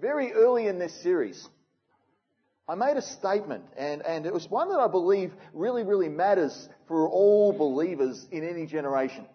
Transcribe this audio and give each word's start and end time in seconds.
very 0.00 0.32
early 0.32 0.66
in 0.66 0.78
this 0.78 1.02
series, 1.02 1.46
I 2.68 2.74
made 2.74 2.96
a 2.96 3.02
statement, 3.02 3.64
and, 3.76 4.02
and 4.02 4.26
it 4.26 4.32
was 4.32 4.48
one 4.48 4.70
that 4.70 4.78
I 4.78 4.88
believe 4.88 5.32
really, 5.52 5.82
really 5.82 6.08
matters 6.08 6.68
for 6.88 7.08
all 7.08 7.52
believers 7.52 8.26
in 8.30 8.48
any 8.48 8.66
generation. 8.66 9.26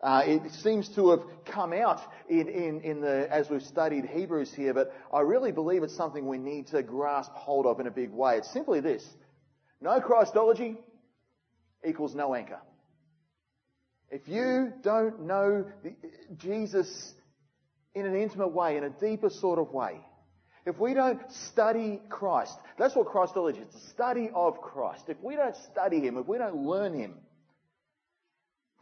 Uh, 0.00 0.22
it 0.24 0.52
seems 0.52 0.88
to 0.94 1.10
have 1.10 1.22
come 1.44 1.72
out 1.72 2.00
in, 2.28 2.48
in, 2.48 2.80
in 2.82 3.00
the, 3.00 3.26
as 3.32 3.50
we've 3.50 3.62
studied 3.62 4.04
Hebrews 4.04 4.54
here, 4.54 4.72
but 4.72 4.94
I 5.12 5.20
really 5.20 5.50
believe 5.50 5.82
it's 5.82 5.96
something 5.96 6.28
we 6.28 6.38
need 6.38 6.68
to 6.68 6.84
grasp 6.84 7.32
hold 7.32 7.66
of 7.66 7.80
in 7.80 7.88
a 7.88 7.90
big 7.90 8.10
way. 8.10 8.36
It's 8.36 8.52
simply 8.52 8.78
this. 8.80 9.04
No 9.80 10.00
Christology 10.00 10.78
equals 11.84 12.14
no 12.14 12.34
anchor. 12.34 12.60
If 14.10 14.28
you 14.28 14.72
don't 14.82 15.22
know 15.22 15.66
Jesus 16.36 17.12
in 17.94 18.06
an 18.06 18.14
intimate 18.14 18.52
way, 18.52 18.76
in 18.76 18.84
a 18.84 18.90
deeper 18.90 19.30
sort 19.30 19.58
of 19.58 19.72
way, 19.72 20.00
if 20.66 20.78
we 20.78 20.92
don't 20.92 21.20
study 21.32 22.00
Christ, 22.10 22.54
that's 22.78 22.94
what 22.94 23.06
Christology 23.06 23.60
is, 23.60 23.72
the 23.72 23.88
study 23.90 24.30
of 24.34 24.60
Christ. 24.60 25.04
If 25.08 25.16
we 25.22 25.34
don't 25.34 25.56
study 25.56 26.00
Him, 26.00 26.18
if 26.18 26.26
we 26.26 26.36
don't 26.36 26.56
learn 26.56 26.92
Him, 26.92 27.14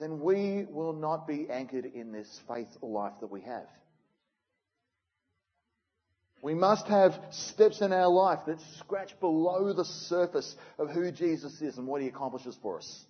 then 0.01 0.21
we 0.21 0.67
will 0.69 0.93
not 0.93 1.29
be 1.29 1.47
anchored 1.49 1.85
in 1.85 2.13
this 2.13 2.41
faith 2.49 2.69
life 2.83 3.13
that 3.21 3.31
we 3.31 3.43
have. 3.43 3.69
We 6.43 6.55
must 6.55 6.87
have 6.89 7.19
steps 7.31 7.81
in 7.81 7.93
our 7.93 8.09
life 8.09 8.41
that 8.47 8.61
scratch 8.79 9.19
below 9.21 9.73
the 9.73 9.85
surface 9.85 10.55
of 10.79 10.91
who 10.91 11.11
Jesus 11.11 11.63
is 11.63 11.79
and 11.79 11.87
what 11.87 12.03
He 12.03 12.09
accomplishes 12.09 12.59
for 12.61 12.79
us. 12.79 13.05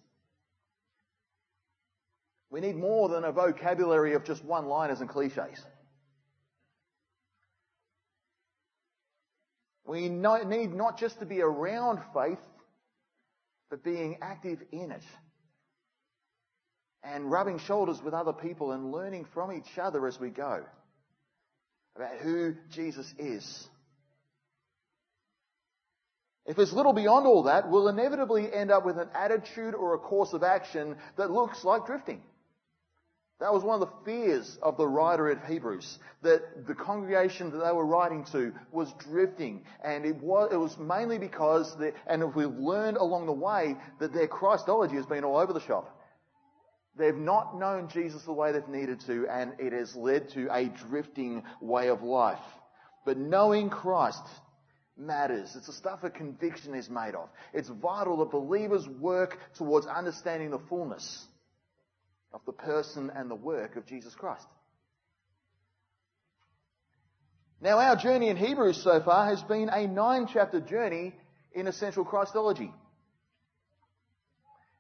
We 2.50 2.60
need 2.60 2.76
more 2.76 3.08
than 3.08 3.24
a 3.24 3.32
vocabulary 3.32 4.14
of 4.14 4.24
just 4.24 4.44
one 4.44 4.66
liners 4.66 5.00
and 5.00 5.08
cliches. 5.08 5.60
We 9.86 10.08
need 10.08 10.74
not 10.74 10.98
just 10.98 11.20
to 11.20 11.26
be 11.26 11.40
around 11.40 12.00
faith, 12.12 12.38
but 13.70 13.84
being 13.84 14.18
active 14.20 14.58
in 14.72 14.90
it. 14.90 15.02
And 17.02 17.30
rubbing 17.30 17.60
shoulders 17.60 18.02
with 18.02 18.14
other 18.14 18.32
people 18.32 18.72
and 18.72 18.90
learning 18.90 19.26
from 19.32 19.52
each 19.52 19.78
other 19.78 20.06
as 20.06 20.18
we 20.18 20.30
go 20.30 20.64
about 21.94 22.16
who 22.18 22.54
Jesus 22.70 23.12
is. 23.18 23.68
If 26.44 26.58
it's 26.58 26.72
little 26.72 26.92
beyond 26.92 27.26
all 27.26 27.44
that, 27.44 27.70
we'll 27.70 27.88
inevitably 27.88 28.52
end 28.52 28.70
up 28.70 28.84
with 28.84 28.98
an 28.98 29.08
attitude 29.14 29.74
or 29.74 29.94
a 29.94 29.98
course 29.98 30.32
of 30.32 30.42
action 30.42 30.96
that 31.16 31.30
looks 31.30 31.64
like 31.64 31.86
drifting. 31.86 32.22
That 33.38 33.52
was 33.52 33.62
one 33.62 33.82
of 33.82 33.88
the 33.88 34.04
fears 34.04 34.58
of 34.62 34.78
the 34.78 34.88
writer 34.88 35.28
of 35.28 35.44
Hebrews, 35.44 35.98
that 36.22 36.66
the 36.66 36.74
congregation 36.74 37.50
that 37.50 37.58
they 37.58 37.72
were 37.72 37.84
writing 37.84 38.24
to 38.32 38.54
was 38.72 38.90
drifting. 38.94 39.62
And 39.84 40.06
it 40.06 40.16
was, 40.16 40.50
it 40.52 40.56
was 40.56 40.78
mainly 40.78 41.18
because, 41.18 41.76
and 42.06 42.34
we've 42.34 42.48
learned 42.48 42.96
along 42.96 43.26
the 43.26 43.32
way, 43.32 43.76
that 44.00 44.14
their 44.14 44.26
Christology 44.26 44.96
has 44.96 45.04
been 45.04 45.22
all 45.22 45.36
over 45.36 45.52
the 45.52 45.60
shop. 45.60 46.00
They've 46.98 47.14
not 47.14 47.58
known 47.58 47.88
Jesus 47.88 48.22
the 48.22 48.32
way 48.32 48.52
they've 48.52 48.66
needed 48.68 49.00
to, 49.00 49.26
and 49.28 49.52
it 49.58 49.74
has 49.74 49.94
led 49.94 50.30
to 50.30 50.48
a 50.50 50.70
drifting 50.88 51.42
way 51.60 51.88
of 51.88 52.02
life. 52.02 52.38
But 53.04 53.18
knowing 53.18 53.68
Christ 53.68 54.26
matters. 54.96 55.54
It's 55.54 55.66
the 55.66 55.74
stuff 55.74 56.00
that 56.00 56.14
conviction 56.14 56.74
is 56.74 56.88
made 56.88 57.14
of. 57.14 57.28
It's 57.52 57.68
vital 57.68 58.16
that 58.18 58.30
believers 58.30 58.88
work 58.88 59.38
towards 59.56 59.86
understanding 59.86 60.50
the 60.50 60.58
fullness 60.70 61.26
of 62.32 62.40
the 62.46 62.52
person 62.52 63.10
and 63.14 63.30
the 63.30 63.34
work 63.34 63.76
of 63.76 63.86
Jesus 63.86 64.14
Christ. 64.14 64.46
Now, 67.60 67.78
our 67.78 67.96
journey 67.96 68.28
in 68.28 68.36
Hebrews 68.36 68.82
so 68.82 69.00
far 69.02 69.26
has 69.26 69.42
been 69.42 69.70
a 69.70 69.86
nine 69.86 70.28
chapter 70.32 70.60
journey 70.60 71.14
in 71.54 71.66
essential 71.66 72.04
Christology. 72.04 72.70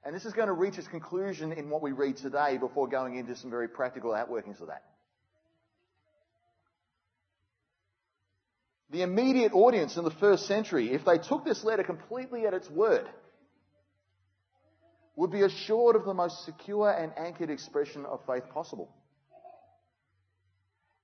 And 0.04 0.14
this 0.14 0.24
is 0.24 0.34
going 0.34 0.48
to 0.48 0.52
reach 0.52 0.78
its 0.78 0.86
conclusion 0.86 1.52
in 1.52 1.70
what 1.70 1.82
we 1.82 1.92
read 1.92 2.18
today 2.18 2.58
before 2.58 2.86
going 2.86 3.16
into 3.16 3.34
some 3.34 3.50
very 3.50 3.66
practical 3.66 4.12
outworkings 4.12 4.60
of 4.60 4.68
that. 4.68 4.84
The 8.90 9.02
immediate 9.02 9.52
audience 9.52 9.96
in 9.96 10.04
the 10.04 10.12
first 10.12 10.46
century, 10.46 10.92
if 10.92 11.04
they 11.04 11.18
took 11.18 11.44
this 11.44 11.64
letter 11.64 11.82
completely 11.82 12.46
at 12.46 12.54
its 12.54 12.70
word, 12.70 13.08
would 15.16 15.30
be 15.30 15.42
assured 15.42 15.96
of 15.96 16.04
the 16.04 16.14
most 16.14 16.44
secure 16.44 16.90
and 16.90 17.12
anchored 17.16 17.50
expression 17.50 18.04
of 18.04 18.20
faith 18.26 18.48
possible. 18.50 18.94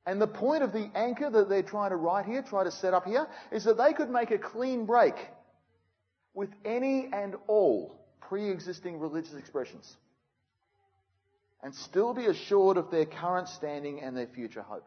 And 0.04 0.20
the 0.20 0.26
point 0.26 0.62
of 0.62 0.72
the 0.72 0.90
anchor 0.94 1.30
that 1.30 1.48
they're 1.48 1.62
trying 1.62 1.90
to 1.90 1.96
write 1.96 2.26
here, 2.26 2.42
try 2.42 2.64
to 2.64 2.70
set 2.70 2.92
up 2.92 3.06
here, 3.06 3.26
is 3.50 3.64
that 3.64 3.78
they 3.78 3.92
could 3.92 4.10
make 4.10 4.30
a 4.30 4.38
clean 4.38 4.84
break 4.84 5.14
with 6.34 6.50
any 6.64 7.08
and 7.12 7.36
all 7.46 7.98
pre-existing 8.20 8.98
religious 8.98 9.34
expressions 9.34 9.96
and 11.62 11.74
still 11.74 12.12
be 12.12 12.26
assured 12.26 12.76
of 12.76 12.90
their 12.90 13.06
current 13.06 13.48
standing 13.48 14.00
and 14.00 14.16
their 14.16 14.26
future 14.26 14.62
hope. 14.62 14.86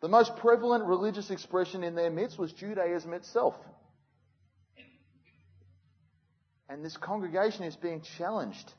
The 0.00 0.08
most 0.08 0.36
prevalent 0.36 0.84
religious 0.84 1.30
expression 1.30 1.84
in 1.84 1.94
their 1.94 2.10
midst 2.10 2.38
was 2.38 2.52
Judaism 2.52 3.12
itself. 3.12 3.54
And 6.68 6.84
this 6.84 6.96
congregation 6.96 7.64
is 7.64 7.76
being 7.76 8.02
challenged 8.18 8.72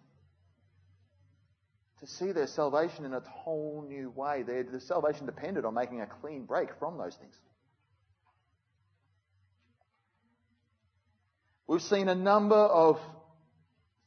to 2.00 2.08
see 2.08 2.32
their 2.32 2.48
salvation 2.48 3.06
in 3.06 3.14
a 3.14 3.20
whole 3.20 3.86
new 3.88 4.10
way. 4.12 4.44
Their, 4.44 4.64
their 4.64 4.80
salvation 4.80 5.26
depended 5.26 5.66
on 5.66 5.74
making 5.74 6.02
a 6.02 6.06
clean 6.06 6.46
break 6.46 6.70
from 6.80 6.98
those 6.98 7.16
things. 7.16 7.34
We've 11.68 11.82
seen 11.82 12.08
a 12.08 12.16
number 12.16 12.56
of 12.56 13.00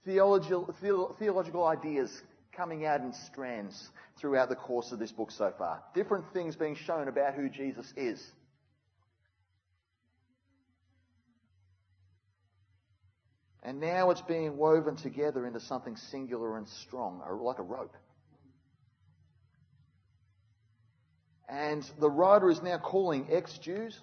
theological, 0.05 0.75
theological 1.19 1.65
ideas 1.65 2.11
coming 2.57 2.85
out 2.85 3.01
in 3.01 3.13
strands 3.27 3.89
throughout 4.21 4.49
the 4.49 4.57
course 4.57 4.93
of 4.93 4.99
this 4.99 5.13
book 5.13 5.31
so 5.31 5.53
far. 5.57 5.83
Different 5.95 6.25
things 6.33 6.57
being 6.57 6.75
shown 6.75 7.09
about 7.09 7.35
who 7.35 7.49
Jesus 7.49 7.93
is. 7.97 8.21
And 13.63 13.81
now 13.81 14.11
it's 14.11 14.23
being 14.23 14.57
woven 14.57 14.97
together 14.97 15.47
into 15.47 15.61
something 15.61 15.97
singular 15.97 16.57
and 16.57 16.69
strong, 16.69 17.23
like 17.41 17.59
a 17.59 17.63
rope. 17.63 17.97
And 21.49 21.89
the 22.01 22.11
writer 22.11 22.51
is 22.51 22.63
now 22.63 22.79
calling 22.79 23.29
ex 23.31 23.59
Jews 23.59 24.01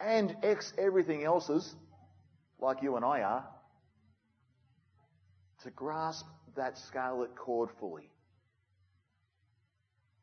and 0.00 0.36
ex 0.42 0.72
everything 0.76 1.24
else's, 1.24 1.74
like 2.58 2.82
you 2.82 2.96
and 2.96 3.04
I 3.04 3.22
are, 3.22 3.46
to 5.62 5.70
grasp 5.70 6.26
that 6.56 6.76
scarlet 6.78 7.36
cord 7.36 7.70
fully 7.78 8.10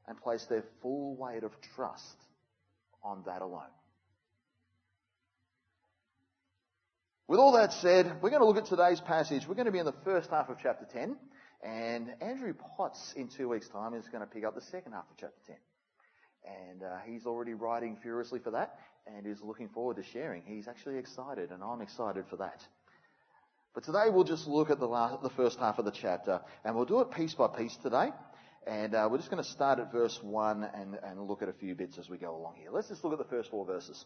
and 0.07 0.19
place 0.21 0.45
their 0.45 0.63
full 0.81 1.15
weight 1.15 1.43
of 1.43 1.51
trust 1.75 2.17
on 3.03 3.23
that 3.25 3.41
alone. 3.41 3.63
With 7.29 7.41
all 7.41 7.51
that 7.57 7.73
said, 7.73 8.21
we're 8.21 8.29
going 8.29 8.41
to 8.41 8.47
look 8.47 8.55
at 8.55 8.67
today's 8.67 9.01
passage. 9.01 9.45
We're 9.45 9.55
going 9.55 9.65
to 9.65 9.71
be 9.73 9.79
in 9.79 9.85
the 9.85 9.93
first 10.05 10.29
half 10.29 10.47
of 10.47 10.59
chapter 10.63 10.85
10, 10.85 11.17
and 11.61 12.07
Andrew 12.21 12.53
Potts 12.53 13.13
in 13.17 13.27
two 13.27 13.49
weeks' 13.49 13.67
time 13.67 13.93
is 13.95 14.07
going 14.07 14.21
to 14.21 14.25
pick 14.25 14.45
up 14.45 14.55
the 14.55 14.61
second 14.61 14.93
half 14.93 15.03
of 15.11 15.17
chapter 15.19 15.35
10. 15.45 15.55
And 16.69 16.83
uh, 16.83 16.99
he's 17.05 17.25
already 17.25 17.53
writing 17.53 17.97
furiously 18.01 18.39
for 18.39 18.51
that, 18.51 18.79
and 19.05 19.27
is 19.27 19.41
looking 19.41 19.67
forward 19.67 19.97
to 19.97 20.03
sharing. 20.03 20.43
He's 20.45 20.69
actually 20.69 20.99
excited, 20.99 21.51
and 21.51 21.61
I'm 21.61 21.81
excited 21.81 22.23
for 22.29 22.37
that. 22.37 22.65
But 23.75 23.83
today 23.83 24.05
we'll 24.09 24.23
just 24.23 24.47
look 24.47 24.69
at 24.69 24.79
the, 24.79 24.87
last, 24.87 25.21
the 25.21 25.29
first 25.31 25.59
half 25.59 25.79
of 25.79 25.83
the 25.83 25.91
chapter, 25.91 26.39
and 26.63 26.77
we'll 26.77 26.85
do 26.85 27.01
it 27.01 27.11
piece 27.11 27.33
by 27.33 27.47
piece 27.47 27.75
today. 27.83 28.11
And 28.65 28.95
uh, 28.95 29.09
we're 29.11 29.17
just 29.17 29.29
going 29.29 29.43
to 29.43 29.49
start 29.49 29.79
at 29.79 29.91
verse 29.91 30.17
1 30.23 30.63
and, 30.63 30.97
and 31.03 31.27
look 31.27 31.41
at 31.41 31.49
a 31.49 31.53
few 31.53 31.75
bits 31.75 31.97
as 31.97 32.09
we 32.09 32.17
go 32.17 32.37
along 32.37 32.55
here. 32.55 32.69
Let's 32.71 32.87
just 32.87 33.03
look 33.03 33.11
at 33.11 33.19
the 33.19 33.29
first 33.29 33.51
four 33.51 33.65
verses. 33.65 34.05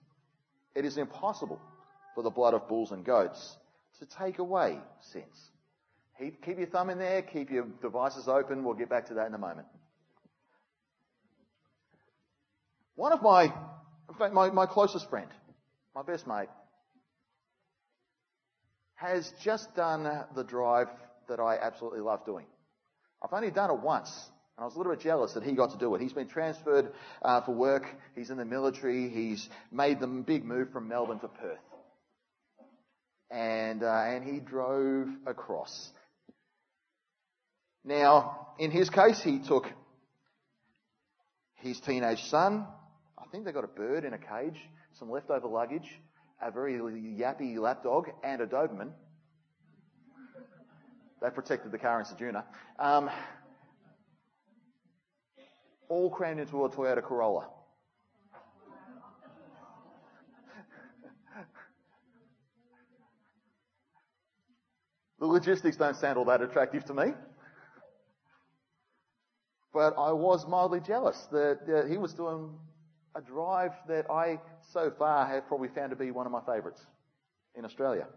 it 0.75 0.85
is 0.85 0.97
impossible 0.97 1.59
for 2.15 2.23
the 2.23 2.29
blood 2.29 2.53
of 2.53 2.67
bulls 2.67 2.91
and 2.91 3.05
goats 3.05 3.57
to 3.99 4.05
take 4.05 4.39
away 4.39 4.79
sins. 4.99 5.51
Keep, 6.19 6.45
your 6.45 6.67
thumb 6.67 6.89
in 6.89 6.99
there, 6.99 7.21
keep 7.23 7.49
your 7.49 7.65
devices 7.81 8.27
open. 8.27 8.63
We'll 8.63 8.75
get 8.75 8.89
back 8.89 9.07
to 9.07 9.15
that 9.15 9.27
in 9.27 9.33
a 9.33 9.39
moment. 9.39 9.67
One 12.95 13.11
of 13.11 13.23
my, 13.23 13.45
in 13.45 14.15
fact, 14.19 14.33
my, 14.33 14.51
my 14.51 14.67
closest 14.67 15.09
friend, 15.09 15.29
my 15.95 16.03
best 16.03 16.27
mate, 16.27 16.49
has 18.95 19.33
just 19.43 19.75
done 19.75 20.03
the 20.35 20.43
drive 20.43 20.87
that 21.27 21.39
I 21.39 21.57
absolutely 21.57 22.01
love 22.01 22.23
doing. 22.25 22.45
I've 23.23 23.33
only 23.33 23.49
done 23.49 23.71
it 23.71 23.79
once, 23.79 24.29
I 24.61 24.65
was 24.65 24.75
a 24.75 24.77
little 24.77 24.93
bit 24.93 25.01
jealous 25.01 25.33
that 25.33 25.41
he 25.41 25.53
got 25.53 25.71
to 25.71 25.77
do 25.79 25.95
it. 25.95 26.01
He's 26.01 26.13
been 26.13 26.27
transferred 26.27 26.91
uh, 27.23 27.41
for 27.41 27.51
work. 27.51 27.83
He's 28.15 28.29
in 28.29 28.37
the 28.37 28.45
military. 28.45 29.09
He's 29.09 29.49
made 29.71 29.99
the 29.99 30.05
big 30.05 30.45
move 30.45 30.71
from 30.71 30.87
Melbourne 30.87 31.19
to 31.21 31.27
Perth, 31.29 31.57
and 33.31 33.81
uh, 33.81 33.87
and 33.87 34.23
he 34.23 34.39
drove 34.39 35.07
across. 35.25 35.89
Now, 37.83 38.49
in 38.59 38.69
his 38.69 38.91
case, 38.91 39.19
he 39.23 39.39
took 39.39 39.65
his 41.55 41.79
teenage 41.79 42.21
son. 42.25 42.67
I 43.17 43.25
think 43.31 43.45
they 43.45 43.51
got 43.51 43.63
a 43.63 43.67
bird 43.67 44.05
in 44.05 44.13
a 44.13 44.19
cage, 44.19 44.61
some 44.99 45.09
leftover 45.09 45.47
luggage, 45.47 45.89
a 46.39 46.51
very 46.51 46.77
yappy 46.77 47.57
lapdog, 47.57 48.09
and 48.23 48.41
a 48.41 48.45
Doberman. 48.45 48.91
They 51.19 51.31
protected 51.31 51.71
the 51.71 51.79
car 51.79 51.99
in 51.99 52.05
Ceduna. 52.05 52.43
Um, 52.77 53.09
all 55.91 56.09
crammed 56.09 56.39
into 56.39 56.63
a 56.63 56.69
Toyota 56.69 57.03
Corolla. 57.03 57.49
the 65.19 65.25
logistics 65.25 65.75
don't 65.75 65.97
sound 65.97 66.17
all 66.17 66.23
that 66.25 66.41
attractive 66.41 66.85
to 66.85 66.93
me. 66.93 67.11
But 69.73 69.95
I 69.97 70.13
was 70.13 70.47
mildly 70.47 70.79
jealous 70.79 71.27
that 71.33 71.59
uh, 71.67 71.85
he 71.87 71.97
was 71.97 72.13
doing 72.13 72.57
a 73.13 73.21
drive 73.21 73.73
that 73.89 74.09
I 74.09 74.39
so 74.71 74.91
far 74.97 75.27
have 75.27 75.45
probably 75.47 75.67
found 75.67 75.89
to 75.89 75.97
be 75.97 76.11
one 76.11 76.25
of 76.25 76.31
my 76.31 76.41
favourites 76.41 76.81
in 77.53 77.65
Australia. 77.65 78.07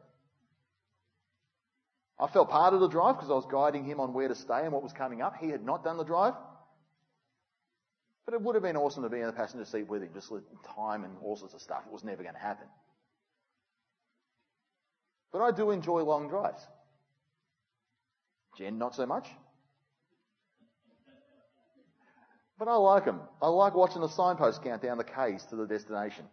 I 2.20 2.28
felt 2.28 2.50
part 2.50 2.72
of 2.72 2.78
the 2.78 2.88
drive 2.88 3.16
because 3.16 3.30
I 3.30 3.34
was 3.34 3.46
guiding 3.50 3.84
him 3.84 3.98
on 3.98 4.12
where 4.12 4.28
to 4.28 4.36
stay 4.36 4.62
and 4.62 4.72
what 4.72 4.84
was 4.84 4.92
coming 4.92 5.22
up. 5.22 5.34
He 5.40 5.48
had 5.48 5.64
not 5.64 5.82
done 5.82 5.96
the 5.96 6.04
drive. 6.04 6.34
But 8.24 8.34
it 8.34 8.42
would 8.42 8.54
have 8.54 8.62
been 8.62 8.76
awesome 8.76 9.02
to 9.02 9.10
be 9.10 9.20
in 9.20 9.26
the 9.26 9.32
passenger 9.32 9.66
seat 9.66 9.88
with 9.88 10.02
him, 10.02 10.10
just 10.14 10.30
with 10.30 10.44
time 10.76 11.04
and 11.04 11.14
all 11.22 11.36
sorts 11.36 11.54
of 11.54 11.60
stuff. 11.60 11.82
It 11.86 11.92
was 11.92 12.04
never 12.04 12.22
going 12.22 12.34
to 12.34 12.40
happen. 12.40 12.66
But 15.32 15.42
I 15.42 15.50
do 15.50 15.70
enjoy 15.70 16.02
long 16.02 16.28
drives. 16.28 16.66
Jen, 18.56 18.78
not 18.78 18.94
so 18.94 19.04
much. 19.04 19.28
But 22.58 22.68
I 22.68 22.76
like 22.76 23.04
them. 23.04 23.20
I 23.42 23.48
like 23.48 23.74
watching 23.74 24.00
the 24.00 24.08
signpost 24.08 24.62
count 24.62 24.80
down 24.80 24.96
the 24.96 25.04
K's 25.04 25.44
to 25.46 25.56
the 25.56 25.66
destination. 25.66 26.24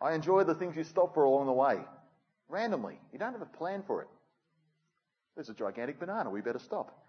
I 0.00 0.14
enjoy 0.14 0.44
the 0.44 0.54
things 0.54 0.76
you 0.76 0.84
stop 0.84 1.14
for 1.14 1.24
along 1.24 1.46
the 1.46 1.52
way. 1.52 1.76
Randomly. 2.48 2.98
You 3.12 3.18
don't 3.18 3.32
have 3.32 3.42
a 3.42 3.56
plan 3.58 3.82
for 3.86 4.02
it. 4.02 4.08
There's 5.34 5.50
a 5.50 5.54
gigantic 5.54 6.00
banana. 6.00 6.30
We 6.30 6.40
better 6.40 6.58
stop. 6.58 7.03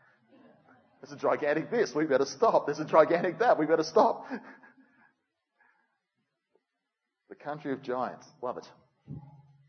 There's 1.01 1.12
a 1.12 1.21
gigantic 1.21 1.69
this. 1.69 1.94
We 1.94 2.06
better 2.06 2.25
stop. 2.25 2.65
There's 2.65 2.80
a 2.80 2.86
gigantic 2.86 3.39
that. 3.39 3.59
We 3.59 3.65
better 3.65 3.83
stop. 3.83 4.25
the 7.30 7.36
country 7.36 7.74
of 7.74 7.81
giants. 7.81 8.25
Love 8.42 8.57
it. 8.57 8.68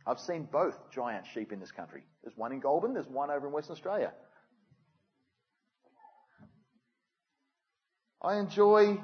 I've 0.06 0.20
seen 0.20 0.49
both 0.50 0.75
giant 0.93 1.26
sheep 1.34 1.52
in 1.52 1.58
this 1.58 1.73
country. 1.73 2.05
There's 2.23 2.37
one 2.37 2.52
in 2.52 2.61
Goulburn. 2.61 2.94
There's 2.94 3.08
one 3.08 3.31
over 3.31 3.49
in 3.49 3.52
Western 3.52 3.75
Australia. 3.75 4.12
I 8.22 8.38
enjoy 8.38 9.00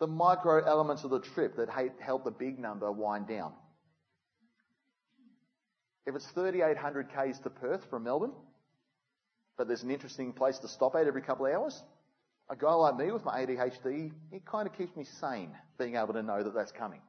the 0.00 0.06
micro 0.06 0.64
elements 0.64 1.04
of 1.04 1.10
the 1.10 1.20
trip 1.20 1.56
that 1.56 1.68
help 2.00 2.24
the 2.24 2.30
big 2.30 2.58
number 2.58 2.90
wind 2.90 3.28
down. 3.28 3.52
If 6.06 6.14
it's 6.14 6.26
3,800 6.28 7.08
k's 7.14 7.38
to 7.40 7.50
Perth 7.50 7.84
from 7.90 8.04
Melbourne, 8.04 8.32
but 9.58 9.66
there's 9.66 9.82
an 9.82 9.90
interesting 9.90 10.32
place 10.32 10.58
to 10.60 10.68
stop 10.68 10.94
at 10.94 11.06
every 11.06 11.20
couple 11.20 11.44
of 11.44 11.52
hours, 11.52 11.82
a 12.48 12.56
guy 12.56 12.72
like 12.72 12.96
me 12.96 13.10
with 13.10 13.24
my 13.24 13.44
ADHD, 13.44 14.12
it 14.32 14.46
kind 14.46 14.66
of 14.66 14.78
keeps 14.78 14.96
me 14.96 15.04
sane 15.20 15.50
being 15.78 15.96
able 15.96 16.14
to 16.14 16.22
know 16.22 16.42
that 16.42 16.54
that's 16.54 16.72
coming. 16.72 17.00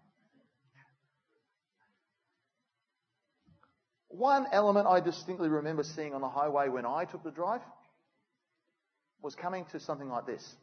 One 4.09 4.47
element 4.51 4.87
I 4.87 4.99
distinctly 4.99 5.47
remember 5.47 5.83
seeing 5.83 6.15
on 6.15 6.21
the 6.21 6.27
highway 6.27 6.67
when 6.67 6.85
I 6.85 7.05
took 7.05 7.23
the 7.23 7.31
drive 7.31 7.61
was 9.21 9.35
coming 9.35 9.65
to 9.71 9.79
something 9.79 10.09
like 10.09 10.25
this. 10.25 10.55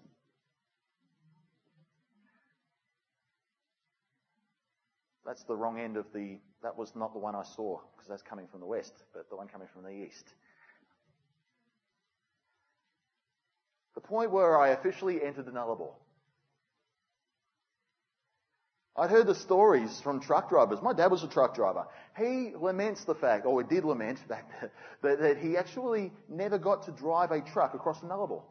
That's 5.25 5.45
the 5.45 5.57
wrong 5.57 5.79
end 5.79 5.97
of 5.97 6.07
the, 6.13 6.39
that 6.63 6.77
was 6.77 6.93
not 6.97 7.13
the 7.13 7.19
one 7.19 7.37
I 7.37 7.45
saw, 7.55 7.81
because 7.95 8.09
that's 8.09 8.23
coming 8.23 8.47
from 8.49 8.61
the 8.61 8.67
west, 8.67 8.93
but 9.15 9.31
the 9.31 9.37
one 9.37 9.47
coming 9.49 9.69
from 9.73 9.85
the 9.85 9.91
east. 9.91 10.25
Point 14.07 14.31
where 14.31 14.59
I 14.59 14.69
officially 14.69 15.23
entered 15.23 15.47
the 15.47 15.53
Nullarbor. 15.53 15.93
I'd 18.99 19.11
heard 19.11 19.27
the 19.27 19.35
stories 19.35 20.01
from 20.01 20.21
truck 20.21 20.49
drivers. 20.49 20.81
My 20.81 20.95
dad 20.95 21.11
was 21.11 21.23
a 21.23 21.29
truck 21.29 21.55
driver. 21.55 21.87
He 22.17 22.53
laments 22.57 23.05
the 23.05 23.15
fact, 23.15 23.45
or 23.45 23.61
he 23.63 23.69
did 23.69 23.85
lament 23.85 24.19
that, 24.29 24.49
that, 25.03 25.21
that 25.21 25.39
he 25.39 25.57
actually 25.57 26.13
never 26.29 26.59
got 26.59 26.85
to 26.85 26.93
drive 26.93 27.31
a 27.31 27.43
truck 27.43 27.75
across 27.75 28.01
the 28.01 28.07
Nullarbor. 28.07 28.43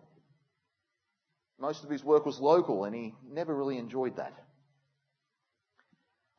Most 1.60 1.84
of 1.84 1.90
his 1.90 2.04
work 2.04 2.26
was 2.26 2.40
local 2.40 2.84
and 2.84 2.94
he 2.94 3.16
never 3.32 3.56
really 3.56 3.78
enjoyed 3.78 4.18
that. 4.18 4.34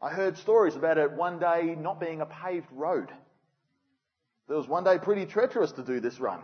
I 0.00 0.10
heard 0.10 0.36
stories 0.36 0.76
about 0.76 0.98
it 0.98 1.12
one 1.12 1.38
day 1.38 1.74
not 1.76 1.98
being 1.98 2.20
a 2.20 2.26
paved 2.26 2.70
road. 2.70 3.10
There 4.46 4.56
was 4.56 4.68
one 4.68 4.84
day 4.84 4.98
pretty 4.98 5.26
treacherous 5.26 5.72
to 5.72 5.82
do 5.82 6.00
this 6.00 6.20
run. 6.20 6.42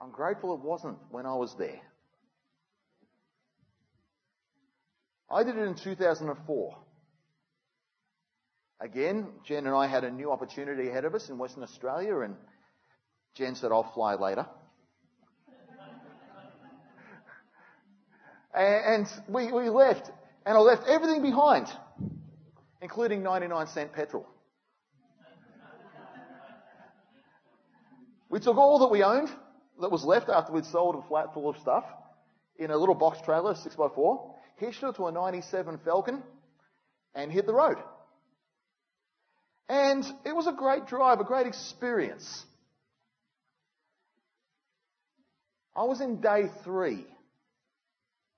I'm 0.00 0.10
grateful 0.10 0.54
it 0.54 0.60
wasn't 0.60 0.98
when 1.10 1.26
I 1.26 1.34
was 1.34 1.54
there. 1.58 1.80
I 5.30 5.44
did 5.44 5.56
it 5.56 5.62
in 5.62 5.74
2004. 5.74 6.78
Again, 8.80 9.26
Jen 9.44 9.66
and 9.66 9.74
I 9.74 9.86
had 9.86 10.04
a 10.04 10.10
new 10.10 10.30
opportunity 10.30 10.88
ahead 10.88 11.04
of 11.04 11.14
us 11.14 11.28
in 11.28 11.36
Western 11.36 11.64
Australia 11.64 12.20
and 12.20 12.36
Jen 13.34 13.56
said, 13.56 13.72
I'll 13.72 13.92
fly 13.92 14.14
later. 14.14 14.46
and 18.54 19.06
we, 19.28 19.52
we 19.52 19.68
left 19.68 20.10
and 20.46 20.56
I 20.56 20.60
left 20.60 20.86
everything 20.88 21.22
behind 21.22 21.66
including 22.80 23.22
99 23.22 23.66
cent 23.68 23.92
petrol. 23.92 24.26
We 28.30 28.40
took 28.40 28.56
all 28.56 28.80
that 28.80 28.88
we 28.88 29.02
owned 29.02 29.30
that 29.80 29.90
was 29.90 30.04
left 30.04 30.28
after 30.28 30.52
we'd 30.52 30.64
sold 30.66 30.96
a 30.96 31.08
flat 31.08 31.32
full 31.34 31.48
of 31.48 31.56
stuff 31.58 31.84
in 32.56 32.70
a 32.70 32.76
little 32.76 32.94
box 32.94 33.18
trailer, 33.24 33.54
6x4, 33.54 34.34
hitched 34.56 34.82
it 34.82 34.96
to 34.96 35.06
a 35.06 35.12
97 35.12 35.78
Falcon 35.84 36.22
and 37.14 37.30
hit 37.30 37.46
the 37.46 37.54
road. 37.54 37.76
And 39.68 40.04
it 40.24 40.34
was 40.34 40.46
a 40.46 40.52
great 40.52 40.86
drive, 40.86 41.20
a 41.20 41.24
great 41.24 41.46
experience. 41.46 42.44
I 45.76 45.84
was 45.84 46.00
in 46.00 46.20
day 46.20 46.46
three 46.64 47.06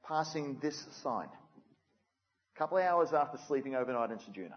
passing 0.07 0.59
this 0.61 0.87
sign 1.03 1.29
a 2.55 2.59
couple 2.59 2.77
of 2.77 2.85
hours 2.85 3.13
after 3.13 3.39
sleeping 3.47 3.75
overnight 3.75 4.11
in 4.11 4.19
Ceduna. 4.19 4.57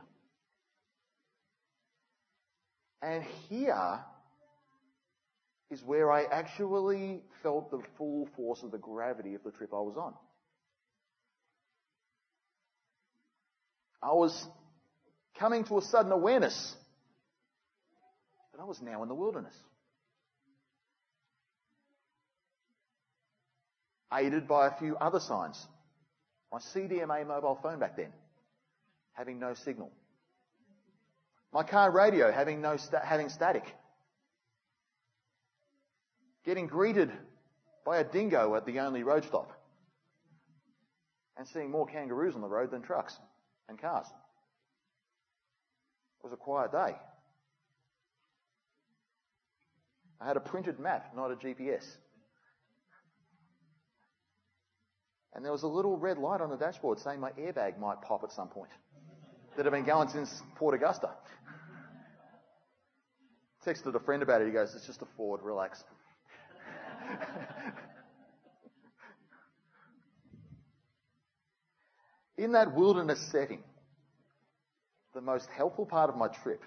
And 3.01 3.23
here 3.49 3.99
is 5.73 5.83
where 5.83 6.11
I 6.11 6.23
actually 6.23 7.21
felt 7.41 7.71
the 7.71 7.81
full 7.97 8.29
force 8.35 8.61
of 8.63 8.71
the 8.71 8.77
gravity 8.77 9.33
of 9.33 9.43
the 9.43 9.51
trip 9.51 9.71
I 9.73 9.81
was 9.81 9.97
on. 9.97 10.13
I 14.01 14.13
was 14.13 14.47
coming 15.39 15.63
to 15.65 15.79
a 15.79 15.81
sudden 15.81 16.11
awareness 16.11 16.75
that 18.51 18.61
I 18.61 18.65
was 18.65 18.81
now 18.81 19.01
in 19.01 19.09
the 19.09 19.15
wilderness. 19.15 19.55
Aided 24.13 24.47
by 24.47 24.67
a 24.67 24.77
few 24.77 24.95
other 24.97 25.19
signs 25.19 25.65
my 26.51 26.59
CDMA 26.59 27.25
mobile 27.25 27.57
phone 27.63 27.79
back 27.79 27.97
then, 27.97 28.13
having 29.13 29.39
no 29.39 29.55
signal. 29.55 29.91
My 31.51 31.63
car 31.63 31.89
radio 31.89 32.31
having 32.31 32.61
no 32.61 32.77
sta- 32.77 33.03
having 33.03 33.29
static. 33.29 33.63
Getting 36.45 36.67
greeted 36.67 37.11
by 37.85 37.97
a 37.97 38.03
dingo 38.03 38.55
at 38.55 38.65
the 38.65 38.79
only 38.79 39.03
road 39.03 39.23
stop. 39.25 39.51
And 41.37 41.47
seeing 41.47 41.71
more 41.71 41.87
kangaroos 41.87 42.35
on 42.35 42.41
the 42.41 42.47
road 42.47 42.71
than 42.71 42.81
trucks 42.81 43.17
and 43.69 43.79
cars. 43.79 44.07
It 46.19 46.23
was 46.23 46.33
a 46.33 46.37
quiet 46.37 46.71
day. 46.71 46.95
I 50.21 50.27
had 50.27 50.37
a 50.37 50.41
printed 50.41 50.79
map, 50.79 51.13
not 51.15 51.31
a 51.31 51.35
GPS. 51.35 51.85
And 55.33 55.43
there 55.43 55.51
was 55.51 55.63
a 55.63 55.67
little 55.67 55.97
red 55.97 56.17
light 56.17 56.41
on 56.41 56.49
the 56.49 56.55
dashboard 56.55 56.99
saying 56.99 57.19
my 57.19 57.31
airbag 57.31 57.79
might 57.79 58.01
pop 58.01 58.23
at 58.23 58.31
some 58.31 58.47
point. 58.47 58.69
That 59.57 59.65
had 59.65 59.71
been 59.71 59.85
going 59.85 60.09
since 60.09 60.41
Port 60.55 60.75
Augusta. 60.75 61.09
Texted 63.65 63.95
a 63.95 63.99
friend 63.99 64.21
about 64.21 64.41
it. 64.41 64.47
He 64.47 64.53
goes, 64.53 64.75
"It's 64.75 64.85
just 64.85 65.01
a 65.01 65.05
Ford. 65.17 65.41
Relax." 65.41 65.83
In 72.37 72.53
that 72.53 72.73
wilderness 72.73 73.19
setting, 73.31 73.63
the 75.13 75.21
most 75.21 75.47
helpful 75.55 75.85
part 75.85 76.09
of 76.09 76.17
my 76.17 76.27
trip, 76.27 76.63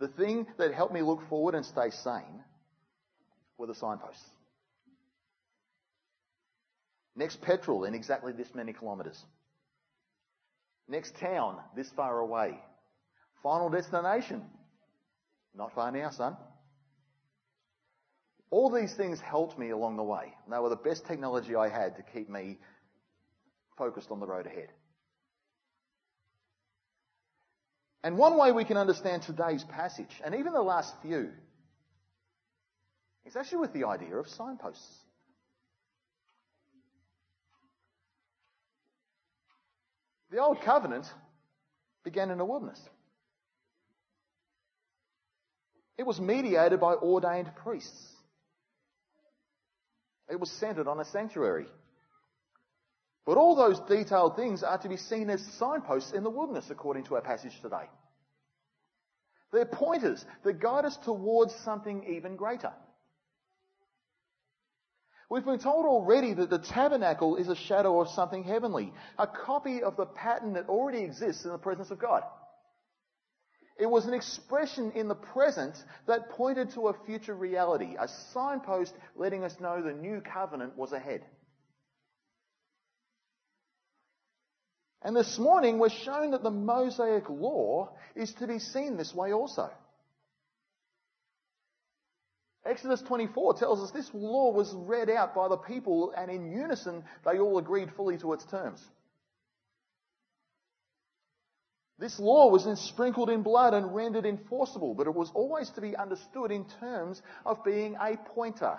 the 0.00 0.08
thing 0.08 0.46
that 0.58 0.74
helped 0.74 0.92
me 0.92 1.02
look 1.02 1.20
forward 1.28 1.54
and 1.54 1.64
stay 1.64 1.90
sane, 1.90 2.42
were 3.58 3.66
the 3.66 3.74
signposts. 3.74 4.24
Next 7.14 7.40
petrol 7.42 7.84
in 7.84 7.94
exactly 7.94 8.32
this 8.32 8.54
many 8.54 8.72
kilometres. 8.72 9.22
Next 10.88 11.14
town 11.16 11.58
this 11.76 11.90
far 11.90 12.18
away. 12.18 12.58
Final 13.42 13.68
destination. 13.68 14.42
Not 15.54 15.74
far 15.74 15.92
now, 15.92 16.10
son. 16.10 16.36
All 18.52 18.68
these 18.68 18.92
things 18.92 19.18
helped 19.18 19.58
me 19.58 19.70
along 19.70 19.96
the 19.96 20.02
way. 20.02 20.34
They 20.46 20.58
were 20.58 20.68
the 20.68 20.76
best 20.76 21.06
technology 21.06 21.56
I 21.56 21.70
had 21.70 21.96
to 21.96 22.02
keep 22.02 22.28
me 22.28 22.58
focused 23.78 24.10
on 24.10 24.20
the 24.20 24.26
road 24.26 24.46
ahead. 24.46 24.68
And 28.04 28.18
one 28.18 28.36
way 28.36 28.52
we 28.52 28.66
can 28.66 28.76
understand 28.76 29.22
today's 29.22 29.64
passage, 29.64 30.20
and 30.22 30.34
even 30.34 30.52
the 30.52 30.60
last 30.60 30.94
few, 31.00 31.30
is 33.24 33.36
actually 33.36 33.60
with 33.60 33.72
the 33.72 33.84
idea 33.84 34.16
of 34.16 34.28
signposts. 34.28 34.98
The 40.30 40.40
Old 40.40 40.60
Covenant 40.60 41.10
began 42.04 42.30
in 42.30 42.38
a 42.38 42.44
wilderness. 42.44 42.80
It 45.96 46.04
was 46.04 46.20
mediated 46.20 46.80
by 46.80 46.94
ordained 46.94 47.50
priests. 47.56 48.11
It 50.32 50.40
was 50.40 50.50
centered 50.50 50.88
on 50.88 50.98
a 50.98 51.04
sanctuary. 51.04 51.66
But 53.26 53.36
all 53.36 53.54
those 53.54 53.78
detailed 53.80 54.34
things 54.34 54.62
are 54.62 54.78
to 54.78 54.88
be 54.88 54.96
seen 54.96 55.28
as 55.28 55.44
signposts 55.58 56.12
in 56.12 56.24
the 56.24 56.30
wilderness, 56.30 56.70
according 56.70 57.04
to 57.04 57.16
our 57.16 57.20
passage 57.20 57.52
today. 57.60 57.84
They're 59.52 59.66
pointers 59.66 60.24
that 60.42 60.58
guide 60.58 60.86
us 60.86 60.96
towards 61.04 61.54
something 61.56 62.04
even 62.16 62.36
greater. 62.36 62.72
We've 65.28 65.44
been 65.44 65.58
told 65.58 65.84
already 65.84 66.32
that 66.32 66.48
the 66.48 66.58
tabernacle 66.58 67.36
is 67.36 67.48
a 67.48 67.54
shadow 67.54 68.00
of 68.00 68.08
something 68.08 68.42
heavenly, 68.42 68.92
a 69.18 69.26
copy 69.26 69.82
of 69.82 69.98
the 69.98 70.06
pattern 70.06 70.54
that 70.54 70.70
already 70.70 71.02
exists 71.02 71.44
in 71.44 71.52
the 71.52 71.58
presence 71.58 71.90
of 71.90 71.98
God. 71.98 72.22
It 73.78 73.86
was 73.86 74.06
an 74.06 74.14
expression 74.14 74.92
in 74.92 75.08
the 75.08 75.14
present 75.14 75.76
that 76.06 76.30
pointed 76.30 76.70
to 76.72 76.88
a 76.88 76.94
future 77.06 77.34
reality, 77.34 77.96
a 77.98 78.08
signpost 78.32 78.94
letting 79.16 79.44
us 79.44 79.58
know 79.60 79.82
the 79.82 79.92
new 79.92 80.20
covenant 80.20 80.76
was 80.76 80.92
ahead. 80.92 81.24
And 85.02 85.16
this 85.16 85.38
morning 85.38 85.78
we're 85.78 85.88
shown 85.88 86.30
that 86.30 86.42
the 86.42 86.50
Mosaic 86.50 87.28
law 87.28 87.90
is 88.14 88.32
to 88.34 88.46
be 88.46 88.58
seen 88.58 88.96
this 88.96 89.14
way 89.14 89.32
also. 89.32 89.70
Exodus 92.64 93.02
24 93.02 93.54
tells 93.54 93.82
us 93.82 93.90
this 93.90 94.08
law 94.14 94.52
was 94.52 94.72
read 94.74 95.10
out 95.10 95.34
by 95.34 95.48
the 95.48 95.56
people 95.56 96.12
and 96.16 96.30
in 96.30 96.52
unison 96.52 97.02
they 97.24 97.38
all 97.38 97.58
agreed 97.58 97.90
fully 97.96 98.16
to 98.18 98.32
its 98.32 98.44
terms. 98.44 98.80
This 101.98 102.18
law 102.18 102.48
was 102.48 102.64
then 102.64 102.76
sprinkled 102.76 103.30
in 103.30 103.42
blood 103.42 103.74
and 103.74 103.94
rendered 103.94 104.26
enforceable, 104.26 104.94
but 104.94 105.06
it 105.06 105.14
was 105.14 105.30
always 105.34 105.70
to 105.70 105.80
be 105.80 105.96
understood 105.96 106.50
in 106.50 106.64
terms 106.80 107.22
of 107.46 107.62
being 107.64 107.96
a 108.00 108.16
pointer 108.34 108.78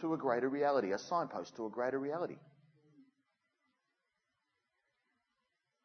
to 0.00 0.14
a 0.14 0.16
greater 0.16 0.48
reality, 0.48 0.92
a 0.92 0.98
signpost 0.98 1.54
to 1.56 1.66
a 1.66 1.70
greater 1.70 1.98
reality. 1.98 2.36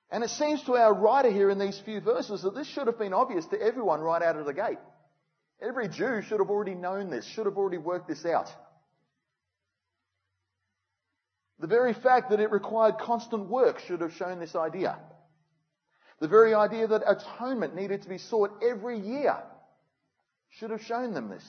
And 0.10 0.24
it 0.24 0.30
seems 0.30 0.64
to 0.64 0.76
our 0.76 0.94
writer 0.94 1.32
here 1.32 1.50
in 1.50 1.60
these 1.60 1.80
few 1.84 2.00
verses 2.00 2.44
that 2.44 2.56
this 2.56 2.68
should 2.68 2.88
have 2.88 2.98
been 2.98 3.14
obvious 3.14 3.46
to 3.48 3.62
everyone 3.62 4.00
right 4.00 4.22
out 4.22 4.38
of 4.38 4.46
the 4.46 4.54
gate. 4.54 4.78
Every 5.62 5.90
Jew 5.90 6.22
should 6.22 6.40
have 6.40 6.50
already 6.50 6.76
known 6.76 7.10
this, 7.10 7.26
should 7.26 7.46
have 7.46 7.58
already 7.58 7.78
worked 7.78 8.08
this 8.08 8.26
out. 8.26 8.50
The 11.60 11.68
very 11.68 11.94
fact 11.94 12.30
that 12.30 12.40
it 12.40 12.52
required 12.52 12.98
constant 13.00 13.50
work 13.50 13.80
should 13.80 14.02
have 14.02 14.14
shown 14.14 14.40
this 14.40 14.56
idea. 14.56 14.98
The 16.20 16.28
very 16.28 16.54
idea 16.54 16.88
that 16.88 17.04
atonement 17.06 17.76
needed 17.76 18.04
to 18.04 18.10
be 18.10 18.18
sought 18.18 18.64
every 18.64 19.00
year 19.00 19.38
should 20.50 20.72
have 20.72 20.82
shown 20.84 21.14
them 21.14 21.30
this. 21.30 21.46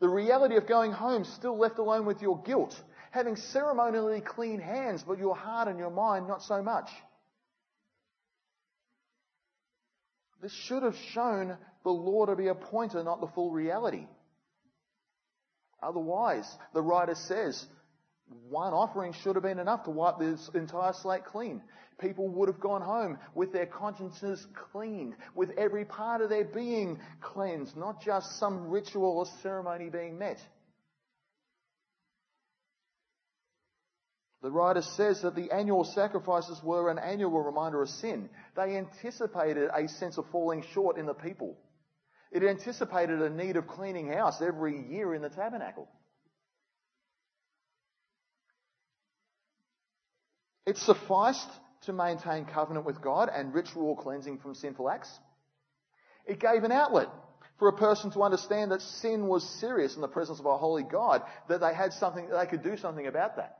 The 0.00 0.08
reality 0.08 0.56
of 0.56 0.66
going 0.66 0.92
home 0.92 1.24
still 1.24 1.56
left 1.56 1.78
alone 1.78 2.04
with 2.04 2.22
your 2.22 2.42
guilt, 2.42 2.74
having 3.10 3.36
ceremonially 3.36 4.20
clean 4.20 4.60
hands, 4.60 5.02
but 5.02 5.18
your 5.18 5.36
heart 5.36 5.68
and 5.68 5.78
your 5.78 5.90
mind 5.90 6.26
not 6.28 6.42
so 6.42 6.62
much. 6.62 6.88
This 10.40 10.52
should 10.52 10.82
have 10.82 10.96
shown 11.12 11.56
the 11.82 11.90
law 11.90 12.26
to 12.26 12.36
be 12.36 12.48
a 12.48 12.54
pointer, 12.54 13.02
not 13.02 13.20
the 13.20 13.26
full 13.28 13.50
reality. 13.50 14.06
Otherwise, 15.82 16.48
the 16.74 16.82
writer 16.82 17.14
says, 17.14 17.64
one 18.48 18.72
offering 18.72 19.12
should 19.12 19.36
have 19.36 19.42
been 19.42 19.58
enough 19.58 19.84
to 19.84 19.90
wipe 19.90 20.18
this 20.18 20.50
entire 20.54 20.92
slate 20.92 21.24
clean. 21.24 21.62
People 22.00 22.28
would 22.28 22.48
have 22.48 22.60
gone 22.60 22.82
home 22.82 23.18
with 23.34 23.52
their 23.52 23.66
consciences 23.66 24.46
cleaned, 24.72 25.14
with 25.34 25.50
every 25.58 25.84
part 25.84 26.20
of 26.20 26.30
their 26.30 26.44
being 26.44 27.00
cleansed, 27.20 27.76
not 27.76 28.02
just 28.02 28.38
some 28.38 28.68
ritual 28.68 29.18
or 29.18 29.26
ceremony 29.42 29.90
being 29.90 30.18
met. 30.18 30.38
The 34.40 34.50
writer 34.52 34.82
says 34.82 35.22
that 35.22 35.34
the 35.34 35.50
annual 35.50 35.82
sacrifices 35.82 36.62
were 36.62 36.90
an 36.90 36.98
annual 36.98 37.42
reminder 37.42 37.82
of 37.82 37.88
sin. 37.88 38.30
They 38.54 38.76
anticipated 38.76 39.68
a 39.74 39.88
sense 39.88 40.16
of 40.16 40.26
falling 40.30 40.62
short 40.72 40.96
in 40.96 41.06
the 41.06 41.14
people. 41.14 41.58
It 42.30 42.44
anticipated 42.44 43.20
a 43.20 43.30
need 43.30 43.56
of 43.56 43.66
cleaning 43.66 44.12
house 44.12 44.40
every 44.40 44.86
year 44.88 45.14
in 45.14 45.22
the 45.22 45.28
tabernacle. 45.28 45.88
It 50.68 50.76
sufficed 50.76 51.48
to 51.86 51.94
maintain 51.94 52.44
covenant 52.44 52.84
with 52.84 53.00
God 53.00 53.30
and 53.34 53.54
ritual 53.54 53.96
cleansing 53.96 54.36
from 54.36 54.54
sinful 54.54 54.90
acts. 54.90 55.08
It 56.26 56.40
gave 56.40 56.62
an 56.62 56.72
outlet 56.72 57.08
for 57.58 57.68
a 57.68 57.72
person 57.72 58.10
to 58.10 58.22
understand 58.22 58.70
that 58.70 58.82
sin 58.82 59.28
was 59.28 59.48
serious 59.60 59.94
in 59.94 60.02
the 60.02 60.08
presence 60.08 60.38
of 60.38 60.44
a 60.44 60.58
holy 60.58 60.82
God, 60.82 61.22
that 61.48 61.62
they 61.62 61.72
had 61.72 61.94
something, 61.94 62.28
they 62.28 62.44
could 62.44 62.62
do 62.62 62.76
something 62.76 63.06
about 63.06 63.36
that. 63.36 63.56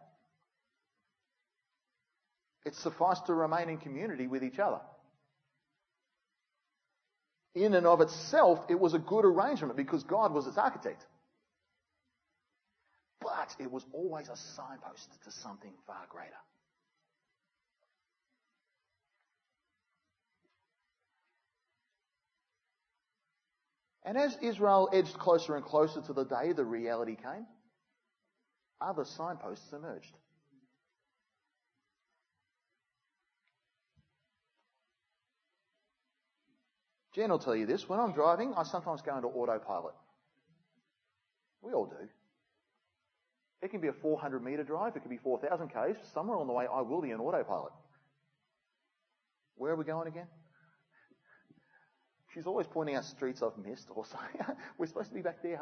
It 2.67 2.75
sufficed 2.75 3.25
to 3.29 3.33
remain 3.33 3.71
in 3.71 3.79
community 3.79 4.27
with 4.27 4.45
each 4.45 4.59
other. 4.59 4.81
In 7.55 7.73
and 7.73 7.87
of 7.87 8.03
itself, 8.03 8.59
it 8.69 8.79
was 8.79 8.93
a 8.93 8.99
good 8.99 9.25
arrangement 9.25 9.79
because 9.79 10.03
God 10.03 10.35
was 10.35 10.47
its 10.47 10.59
architect. 10.59 11.07
But 13.23 13.57
it 13.59 13.73
was 13.73 13.87
always 13.95 14.29
a 14.29 14.37
signpost 14.37 15.09
to 15.25 15.33
something 15.33 15.73
far 15.87 16.05
greater. 16.11 16.37
And 24.09 24.17
as 24.17 24.38
Israel 24.41 24.88
edged 24.91 25.19
closer 25.19 25.55
and 25.55 25.62
closer 25.62 26.00
to 26.00 26.15
the 26.15 26.25
day 26.25 26.55
the 26.55 26.65
reality 26.65 27.15
came, 27.15 27.47
other 28.81 29.05
signposts 29.05 29.71
emerged. 29.71 30.17
Jen 37.15 37.29
will 37.29 37.38
tell 37.38 37.55
you 37.55 37.67
this. 37.67 37.87
When 37.87 38.00
I'm 38.00 38.12
driving, 38.12 38.55
I 38.57 38.62
sometimes 38.62 39.03
go 39.03 39.15
into 39.15 39.29
autopilot. 39.29 39.95
We 41.61 41.75
all 41.75 41.85
do. 41.85 42.09
It 43.61 43.71
can 43.71 43.83
be 43.83 43.88
a 43.88 43.93
400 43.93 44.43
metre 44.43 44.65
drive. 44.65 44.97
It 44.97 45.00
can 45.00 45.11
be 45.11 45.19
4,000 45.19 45.69
k's. 45.69 45.97
Somewhere 46.15 46.38
on 46.38 46.47
the 46.47 46.55
way, 46.55 46.65
I 46.73 46.81
will 46.81 47.03
be 47.03 47.11
in 47.11 47.21
autopilot. 47.21 47.75
Where 49.57 49.73
are 49.73 49.77
we 49.77 49.85
going 49.85 50.09
again? 50.09 50.29
She's 52.38 52.47
always 52.47 52.68
pointing 52.68 52.95
out 52.95 53.02
streets 53.02 53.42
I've 53.42 53.59
missed 53.66 53.88
or 53.92 54.04
saying, 54.04 54.57
we're 54.78 54.87
supposed 54.87 55.09
to 55.09 55.14
be 55.16 55.23
back 55.23 55.42
there. 55.42 55.61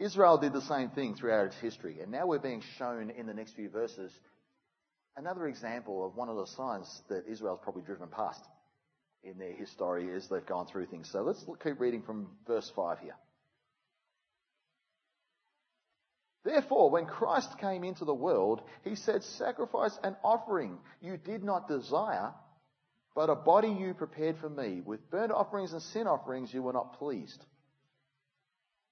Israel 0.00 0.38
did 0.38 0.52
the 0.52 0.62
same 0.62 0.90
thing 0.90 1.14
throughout 1.14 1.46
its 1.46 1.56
history, 1.60 2.00
and 2.02 2.10
now 2.10 2.26
we're 2.26 2.40
being 2.40 2.64
shown 2.78 3.10
in 3.10 3.26
the 3.26 3.32
next 3.32 3.52
few 3.52 3.70
verses 3.70 4.10
another 5.16 5.46
example 5.46 6.04
of 6.04 6.16
one 6.16 6.28
of 6.28 6.34
the 6.34 6.48
signs 6.48 7.02
that 7.10 7.22
Israel's 7.30 7.60
probably 7.62 7.82
driven 7.82 8.08
past. 8.08 8.40
in 9.22 9.38
their 9.38 9.52
history 9.52 10.12
as 10.16 10.28
they've 10.28 10.46
gone 10.46 10.66
through 10.66 10.86
things. 10.86 11.08
So 11.12 11.22
let's 11.22 11.44
keep 11.62 11.78
reading 11.78 12.02
from 12.02 12.26
verse 12.44 12.72
5 12.74 12.98
here. 12.98 13.14
Therefore, 16.46 16.90
when 16.90 17.06
Christ 17.06 17.58
came 17.58 17.82
into 17.82 18.04
the 18.04 18.14
world, 18.14 18.62
he 18.84 18.94
said, 18.94 19.24
Sacrifice 19.24 19.98
and 20.04 20.14
offering 20.22 20.78
you 21.00 21.16
did 21.16 21.42
not 21.42 21.66
desire, 21.66 22.32
but 23.16 23.30
a 23.30 23.34
body 23.34 23.68
you 23.68 23.94
prepared 23.94 24.38
for 24.38 24.48
me. 24.48 24.80
With 24.80 25.10
burnt 25.10 25.32
offerings 25.32 25.72
and 25.72 25.82
sin 25.82 26.06
offerings 26.06 26.54
you 26.54 26.62
were 26.62 26.72
not 26.72 27.00
pleased. 27.00 27.44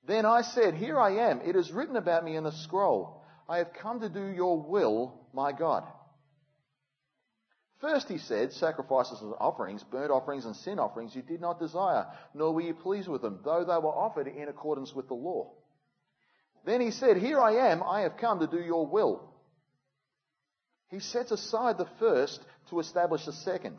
Then 0.04 0.26
I 0.26 0.42
said, 0.42 0.75
Here 0.75 0.99
I 0.99 1.30
am. 1.30 1.42
It 1.42 1.54
is 1.54 1.70
written 1.70 1.94
about 1.94 2.25
me 2.25 2.34
in 2.34 2.42
the 2.42 2.50
scroll. 2.50 3.23
I 3.49 3.58
have 3.58 3.73
come 3.73 4.00
to 4.00 4.08
do 4.08 4.26
your 4.26 4.61
will, 4.61 5.14
my 5.32 5.52
God. 5.52 5.84
First 7.80 8.08
he 8.08 8.18
said, 8.18 8.52
Sacrifices 8.52 9.20
and 9.20 9.32
offerings, 9.38 9.84
burnt 9.84 10.11
offerings 10.11 10.44
and 10.44 10.56
sin 10.56 10.80
offerings 10.80 11.14
you 11.14 11.23
did 11.23 11.40
not 11.40 11.61
desire, 11.61 12.08
nor 12.34 12.52
were 12.52 12.62
you 12.62 12.75
pleased 12.75 13.06
with 13.06 13.23
them, 13.23 13.38
though 13.44 13.61
they 13.61 13.78
were 13.78 13.94
offered 13.94 14.26
in 14.26 14.49
accordance 14.49 14.92
with 14.92 15.06
the 15.06 15.14
law. 15.14 15.52
Then 16.64 16.80
he 16.80 16.90
said, 16.90 17.16
Here 17.16 17.40
I 17.40 17.71
am, 17.71 17.83
I 17.83 18.02
have 18.02 18.16
come 18.16 18.40
to 18.40 18.47
do 18.47 18.61
your 18.61 18.87
will. 18.87 19.30
He 20.90 21.00
sets 21.00 21.30
aside 21.30 21.76
the 21.76 21.88
first 21.99 22.40
to 22.71 22.80
establish 22.80 23.25
the 23.26 23.33
second. 23.33 23.78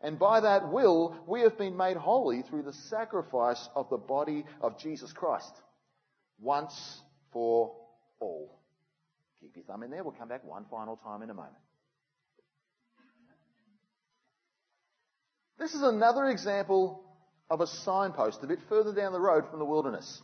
And 0.00 0.18
by 0.18 0.40
that 0.40 0.72
will, 0.72 1.16
we 1.26 1.42
have 1.42 1.56
been 1.56 1.76
made 1.76 1.96
holy 1.96 2.42
through 2.42 2.62
the 2.62 2.72
sacrifice 2.72 3.68
of 3.74 3.88
the 3.88 3.96
body 3.96 4.44
of 4.60 4.78
Jesus 4.78 5.12
Christ. 5.12 5.52
Once 6.40 6.74
for 7.32 7.72
all. 8.18 8.58
Keep 9.40 9.56
your 9.56 9.64
thumb 9.64 9.84
in 9.84 9.90
there. 9.90 10.02
We'll 10.02 10.12
come 10.12 10.28
back 10.28 10.44
one 10.44 10.66
final 10.70 10.96
time 10.96 11.22
in 11.22 11.30
a 11.30 11.34
moment. 11.34 11.54
This 15.58 15.74
is 15.74 15.82
another 15.82 16.26
example 16.26 17.04
of 17.48 17.60
a 17.60 17.66
signpost 17.66 18.42
a 18.42 18.46
bit 18.48 18.58
further 18.68 18.92
down 18.92 19.12
the 19.12 19.20
road 19.20 19.44
from 19.48 19.60
the 19.60 19.64
wilderness 19.64 20.20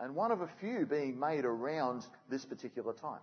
and 0.00 0.14
one 0.14 0.30
of 0.30 0.40
a 0.40 0.48
few 0.60 0.86
being 0.86 1.18
made 1.18 1.44
around 1.44 2.04
this 2.30 2.44
particular 2.44 2.92
time. 2.92 3.20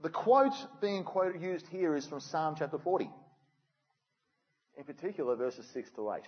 The 0.00 0.10
quote 0.10 0.54
being 0.80 1.04
used 1.40 1.66
here 1.68 1.96
is 1.96 2.06
from 2.06 2.20
Psalm 2.20 2.54
chapter 2.56 2.78
40, 2.78 3.10
in 4.76 4.84
particular 4.84 5.34
verses 5.34 5.66
6 5.74 5.90
to 5.96 6.12
8. 6.12 6.22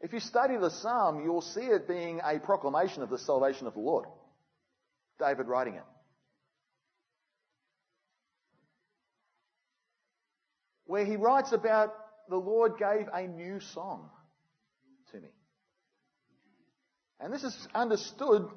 If 0.00 0.12
you 0.12 0.20
study 0.20 0.56
the 0.56 0.70
psalm, 0.70 1.22
you'll 1.24 1.42
see 1.42 1.60
it 1.60 1.86
being 1.86 2.20
a 2.24 2.38
proclamation 2.38 3.02
of 3.02 3.10
the 3.10 3.18
salvation 3.18 3.66
of 3.66 3.74
the 3.74 3.80
Lord. 3.80 4.06
David 5.18 5.46
writing 5.46 5.74
it. 5.74 5.84
Where 10.84 11.04
he 11.04 11.16
writes 11.16 11.52
about 11.52 11.94
the 12.28 12.36
Lord 12.36 12.78
gave 12.78 13.08
a 13.12 13.26
new 13.26 13.60
song 13.60 14.10
to 15.12 15.20
me. 15.20 15.28
And 17.20 17.32
this 17.32 17.44
is 17.44 17.68
understood, 17.74 18.48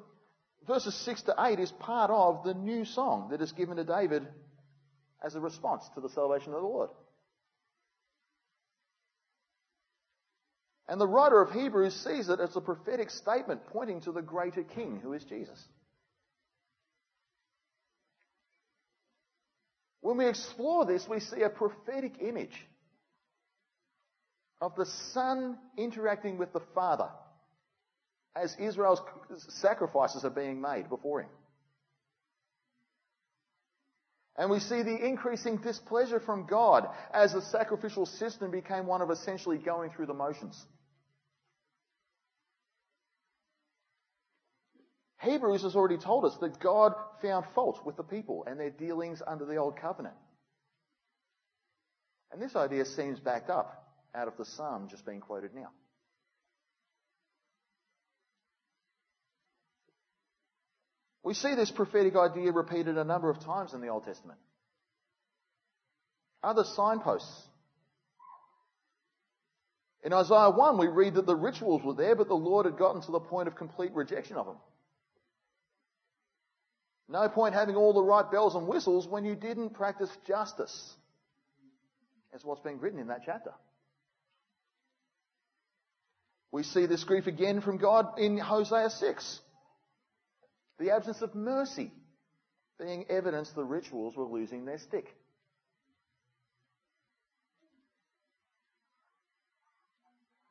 verses 0.66 0.94
6 0.94 1.22
to 1.22 1.34
8 1.38 1.58
is 1.58 1.72
part 1.72 2.10
of 2.10 2.44
the 2.44 2.54
new 2.54 2.84
song 2.84 3.28
that 3.30 3.40
is 3.40 3.52
given 3.52 3.76
to 3.76 3.84
David 3.84 4.26
as 5.24 5.34
a 5.34 5.40
response 5.40 5.88
to 5.94 6.00
the 6.00 6.08
salvation 6.08 6.52
of 6.52 6.60
the 6.60 6.66
Lord. 6.66 6.90
And 10.88 11.00
the 11.00 11.06
writer 11.06 11.40
of 11.40 11.52
Hebrews 11.52 11.94
sees 12.04 12.28
it 12.28 12.40
as 12.40 12.56
a 12.56 12.60
prophetic 12.60 13.10
statement 13.10 13.64
pointing 13.66 14.00
to 14.02 14.12
the 14.12 14.22
greater 14.22 14.64
king 14.64 14.98
who 15.00 15.12
is 15.12 15.22
Jesus. 15.22 15.64
When 20.00 20.16
we 20.16 20.26
explore 20.26 20.84
this, 20.86 21.06
we 21.08 21.20
see 21.20 21.42
a 21.42 21.48
prophetic 21.48 22.14
image 22.20 22.66
of 24.60 24.76
the 24.76 24.86
Son 25.12 25.56
interacting 25.76 26.38
with 26.38 26.52
the 26.52 26.62
Father 26.74 27.08
as 28.36 28.54
Israel's 28.60 29.00
sacrifices 29.48 30.24
are 30.24 30.30
being 30.30 30.60
made 30.60 30.88
before 30.88 31.22
him. 31.22 31.30
And 34.36 34.50
we 34.50 34.60
see 34.60 34.82
the 34.82 35.04
increasing 35.04 35.58
displeasure 35.58 36.20
from 36.20 36.46
God 36.46 36.88
as 37.12 37.32
the 37.32 37.42
sacrificial 37.42 38.06
system 38.06 38.50
became 38.50 38.86
one 38.86 39.02
of 39.02 39.10
essentially 39.10 39.58
going 39.58 39.90
through 39.90 40.06
the 40.06 40.14
motions. 40.14 40.64
Hebrews 45.20 45.62
has 45.62 45.76
already 45.76 45.98
told 45.98 46.24
us 46.24 46.34
that 46.40 46.58
God 46.60 46.94
found 47.20 47.44
fault 47.54 47.84
with 47.84 47.96
the 47.96 48.02
people 48.02 48.44
and 48.46 48.58
their 48.58 48.70
dealings 48.70 49.20
under 49.26 49.44
the 49.44 49.56
old 49.56 49.76
covenant. 49.76 50.14
And 52.32 52.40
this 52.40 52.56
idea 52.56 52.86
seems 52.86 53.20
backed 53.20 53.50
up 53.50 53.89
out 54.14 54.28
of 54.28 54.36
the 54.36 54.44
psalm 54.44 54.88
just 54.88 55.04
being 55.06 55.20
quoted 55.20 55.54
now. 55.54 55.70
We 61.22 61.34
see 61.34 61.54
this 61.54 61.70
prophetic 61.70 62.16
idea 62.16 62.50
repeated 62.50 62.96
a 62.96 63.04
number 63.04 63.30
of 63.30 63.40
times 63.44 63.74
in 63.74 63.80
the 63.80 63.88
Old 63.88 64.04
Testament. 64.04 64.38
Other 66.42 66.64
signposts. 66.64 67.44
In 70.02 70.14
Isaiah 70.14 70.50
1, 70.50 70.78
we 70.78 70.88
read 70.88 71.14
that 71.14 71.26
the 71.26 71.36
rituals 71.36 71.82
were 71.84 71.94
there, 71.94 72.16
but 72.16 72.28
the 72.28 72.34
Lord 72.34 72.64
had 72.64 72.78
gotten 72.78 73.02
to 73.02 73.12
the 73.12 73.20
point 73.20 73.48
of 73.48 73.54
complete 73.54 73.92
rejection 73.92 74.36
of 74.36 74.46
them. 74.46 74.56
No 77.06 77.28
point 77.28 77.54
having 77.54 77.76
all 77.76 77.92
the 77.92 78.02
right 78.02 78.30
bells 78.30 78.54
and 78.54 78.66
whistles 78.66 79.06
when 79.06 79.24
you 79.24 79.34
didn't 79.34 79.74
practice 79.74 80.10
justice. 80.26 80.94
That's 82.32 82.44
what's 82.44 82.62
being 82.62 82.80
written 82.80 83.00
in 83.00 83.08
that 83.08 83.22
chapter. 83.26 83.52
We 86.52 86.62
see 86.64 86.86
this 86.86 87.04
grief 87.04 87.26
again 87.26 87.60
from 87.60 87.78
God 87.78 88.18
in 88.18 88.36
Hosea 88.38 88.90
6. 88.90 89.40
The 90.78 90.90
absence 90.90 91.22
of 91.22 91.34
mercy 91.34 91.92
being 92.78 93.04
evidence 93.08 93.50
the 93.50 93.64
rituals 93.64 94.16
were 94.16 94.24
losing 94.24 94.64
their 94.64 94.78
stick. 94.78 95.06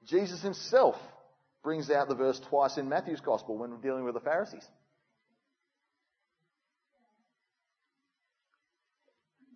Jesus 0.06 0.42
himself 0.42 0.96
brings 1.64 1.92
out 1.92 2.08
the 2.08 2.16
verse 2.16 2.40
twice 2.50 2.78
in 2.78 2.90
Matthew's 2.90 3.22
Gospel 3.22 3.58
when 3.58 3.72
we're 3.72 3.78
dealing 3.78 4.06
with 4.06 4.14
the 4.14 4.20
Pharisees. 4.20 4.66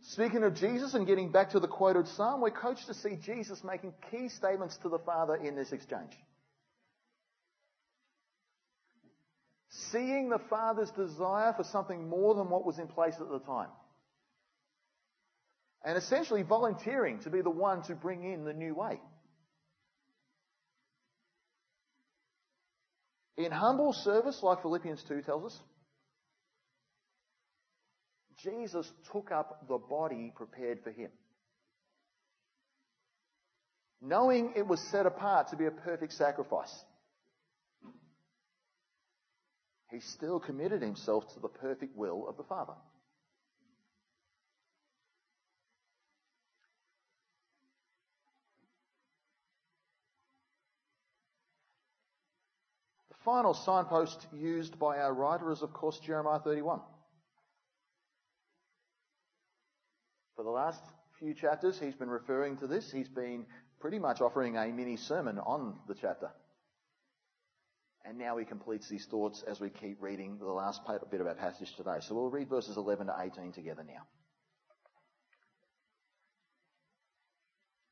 Speaking 0.01 0.43
of 0.43 0.53
Jesus 0.56 0.93
and 0.93 1.08
getting 1.08 1.32
back 1.32 1.51
to 1.51 1.60
the 1.60 1.67
quoted 1.67 2.08
psalm, 2.08 2.41
we're 2.41 2.51
coached 2.51 2.88
to 2.88 2.93
see 2.93 3.15
Jesus 3.15 3.63
making 3.63 3.93
key 4.12 4.29
statements 4.29 4.77
to 4.77 4.89
the 4.89 4.99
Father 4.99 5.36
in 5.36 5.56
this 5.56 5.71
exchange. 5.71 6.12
Seeing 9.93 10.29
the 10.29 10.41
Father's 10.49 10.91
desire 10.91 11.53
for 11.56 11.63
something 11.63 12.10
more 12.10 12.36
than 12.36 12.49
what 12.49 12.65
was 12.65 12.79
in 12.79 12.88
place 12.88 13.15
at 13.21 13.29
the 13.29 13.39
time. 13.39 13.69
And 15.86 15.97
essentially 15.97 16.43
volunteering 16.43 17.19
to 17.19 17.29
be 17.29 17.41
the 17.41 17.49
one 17.49 17.84
to 17.84 17.95
bring 17.95 18.23
in 18.23 18.43
the 18.43 18.53
new 18.53 18.73
way. 18.73 18.99
In 23.38 23.51
humble 23.51 23.93
service, 23.93 24.39
like 24.41 24.62
Philippians 24.62 25.03
2 25.08 25.21
tells 25.21 25.45
us, 25.45 25.60
Jesus 28.43 28.91
took 29.12 29.32
up 29.32 29.67
the 29.67 29.77
body 29.77 30.34
prepared 30.36 30.79
for 30.84 30.91
him. 30.91 31.10
Knowing 34.01 34.53
it 34.56 34.67
was 34.67 34.82
set 34.91 35.06
apart 35.06 35.49
to 35.49 35.56
be 35.56 35.65
a 35.65 35.71
perfect 35.71 36.13
sacrifice. 36.13 36.73
He 39.93 39.99
still 39.99 40.39
committed 40.39 40.82
himself 40.82 41.32
to 41.36 41.39
the 41.39 41.47
perfect 41.47 41.95
will 41.95 42.27
of 42.27 42.36
the 42.36 42.43
Father. 42.43 42.73
The 53.10 53.15
final 53.23 53.53
signpost 53.53 54.25
used 54.34 54.79
by 54.79 54.97
our 54.97 55.13
writer 55.13 55.51
is, 55.51 55.62
of 55.62 55.71
course, 55.73 55.99
Jeremiah 55.99 56.39
31. 56.39 56.79
For 60.36 60.43
the 60.43 60.49
last 60.49 60.82
few 61.19 61.36
chapters, 61.36 61.79
he's 61.79 61.93
been 61.93 62.10
referring 62.10 62.58
to 62.58 62.67
this. 62.67 62.91
He's 62.91 63.08
been 63.08 63.45
pretty 63.79 63.99
much 63.99 64.21
offering 64.21 64.58
a 64.58 64.67
mini 64.71 64.97
sermon 64.97 65.38
on 65.38 65.75
the 65.88 65.93
chapter. 65.93 66.32
And 68.06 68.18
now 68.18 68.38
he 68.38 68.46
completes 68.46 68.89
these 68.89 69.06
thoughts 69.06 69.44
as 69.48 69.60
we 69.60 69.70
keep 69.70 70.02
reading 70.02 70.38
the 70.38 70.46
last 70.46 70.82
bit 71.10 71.22
of 71.22 71.28
our 71.28 71.36
passage 71.36 71.74
today. 71.76 71.98
So 72.02 72.16
we'll 72.16 72.30
read 72.30 72.50
verses 72.50 72.76
11 72.76 73.08
to 73.08 73.16
18 73.18 73.54
together 73.54 73.84
now. 73.84 74.04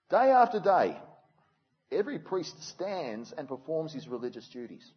Day 0.09 0.31
after 0.31 0.59
day, 0.59 0.97
every 1.89 2.19
priest 2.19 2.61
stands 2.63 3.31
and 3.31 3.47
performs 3.47 3.93
his 3.93 4.09
religious 4.09 4.47
duties. 4.49 4.91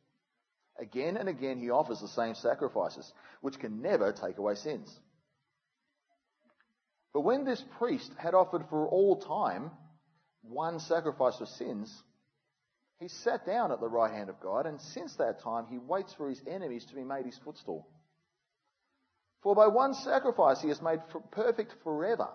Again 0.81 1.16
and 1.16 1.29
again 1.29 1.59
he 1.59 1.70
offers 1.70 2.00
the 2.00 2.09
same 2.09 2.35
sacrifices, 2.35 3.12
which 3.40 3.61
can 3.61 3.81
never 3.81 4.11
take 4.11 4.38
away 4.38 4.57
sins. 4.57 4.92
But 7.12 7.20
when 7.20 7.44
this 7.44 7.62
priest 7.79 8.11
had 8.18 8.35
offered 8.35 8.64
for 8.68 8.88
all 8.88 9.20
time 9.20 9.70
one 10.42 10.81
sacrifice 10.81 11.37
for 11.38 11.46
sins, 11.46 12.03
he 13.04 13.08
sat 13.08 13.44
down 13.44 13.70
at 13.70 13.80
the 13.80 13.88
right 13.88 14.10
hand 14.10 14.30
of 14.30 14.40
God, 14.40 14.64
and 14.64 14.80
since 14.80 15.14
that 15.16 15.42
time 15.42 15.66
he 15.68 15.76
waits 15.76 16.14
for 16.14 16.30
his 16.30 16.40
enemies 16.48 16.86
to 16.86 16.94
be 16.94 17.04
made 17.04 17.26
his 17.26 17.38
footstool. 17.44 17.86
For 19.42 19.54
by 19.54 19.66
one 19.66 19.92
sacrifice 19.92 20.62
he 20.62 20.68
has 20.68 20.80
made 20.80 21.00
perfect 21.30 21.74
forever 21.82 22.28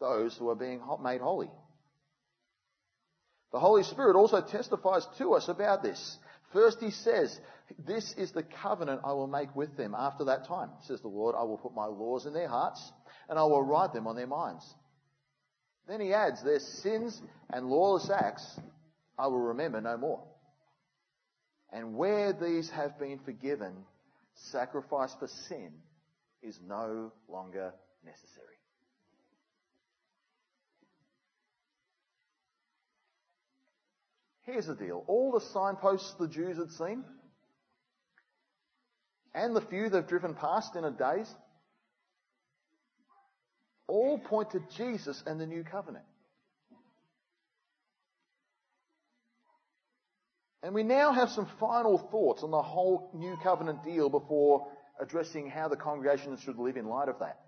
those 0.00 0.36
who 0.36 0.48
are 0.48 0.56
being 0.56 0.82
made 1.00 1.20
holy. 1.20 1.48
The 3.52 3.60
Holy 3.60 3.84
Spirit 3.84 4.16
also 4.16 4.40
testifies 4.40 5.06
to 5.18 5.34
us 5.34 5.48
about 5.48 5.84
this. 5.84 6.18
First 6.52 6.80
he 6.80 6.90
says, 6.90 7.38
this 7.78 8.12
is 8.18 8.32
the 8.32 8.42
covenant 8.42 9.02
I 9.04 9.12
will 9.12 9.28
make 9.28 9.54
with 9.54 9.76
them 9.76 9.94
after 9.96 10.24
that 10.24 10.48
time, 10.48 10.70
says 10.88 11.00
the 11.02 11.08
Lord. 11.08 11.36
I 11.38 11.44
will 11.44 11.58
put 11.58 11.72
my 11.72 11.86
laws 11.86 12.26
in 12.26 12.32
their 12.32 12.48
hearts 12.48 12.82
and 13.28 13.38
I 13.38 13.44
will 13.44 13.62
write 13.62 13.92
them 13.92 14.08
on 14.08 14.16
their 14.16 14.26
minds. 14.26 14.64
Then 15.86 16.00
he 16.00 16.12
adds, 16.12 16.42
their 16.42 16.58
sins 16.58 17.22
and 17.52 17.66
lawless 17.66 18.10
acts 18.10 18.58
I 19.20 19.26
will 19.26 19.40
remember 19.40 19.82
no 19.82 19.98
more. 19.98 20.22
And 21.70 21.94
where 21.94 22.32
these 22.32 22.70
have 22.70 22.98
been 22.98 23.18
forgiven, 23.18 23.74
sacrifice 24.34 25.14
for 25.18 25.26
sin 25.26 25.72
is 26.42 26.58
no 26.66 27.12
longer 27.28 27.74
necessary. 28.02 28.46
Here's 34.44 34.66
the 34.66 34.74
deal. 34.74 35.04
All 35.06 35.32
the 35.32 35.44
signposts 35.52 36.14
the 36.18 36.26
Jews 36.26 36.56
had 36.56 36.70
seen, 36.70 37.04
and 39.34 39.54
the 39.54 39.60
few 39.60 39.90
they've 39.90 40.06
driven 40.06 40.34
past 40.34 40.76
in 40.76 40.84
a 40.84 40.90
daze, 40.90 41.32
all 43.86 44.18
point 44.18 44.52
to 44.52 44.62
Jesus 44.74 45.22
and 45.26 45.38
the 45.38 45.46
new 45.46 45.62
covenant. 45.62 46.06
And 50.62 50.74
we 50.74 50.82
now 50.82 51.12
have 51.12 51.30
some 51.30 51.46
final 51.58 51.98
thoughts 51.98 52.42
on 52.42 52.50
the 52.50 52.62
whole 52.62 53.10
new 53.14 53.36
covenant 53.42 53.82
deal 53.82 54.10
before 54.10 54.66
addressing 55.00 55.48
how 55.48 55.68
the 55.68 55.76
congregation 55.76 56.36
should 56.36 56.58
live 56.58 56.76
in 56.76 56.86
light 56.86 57.08
of 57.08 57.18
that. 57.20 57.40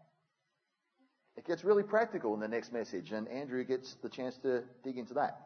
It 1.36 1.46
gets 1.46 1.64
really 1.64 1.82
practical 1.82 2.34
in 2.34 2.40
the 2.40 2.48
next 2.48 2.72
message, 2.72 3.12
and 3.12 3.28
Andrew 3.28 3.64
gets 3.64 3.94
the 4.02 4.08
chance 4.08 4.36
to 4.42 4.64
dig 4.84 4.98
into 4.98 5.14
that. 5.14 5.38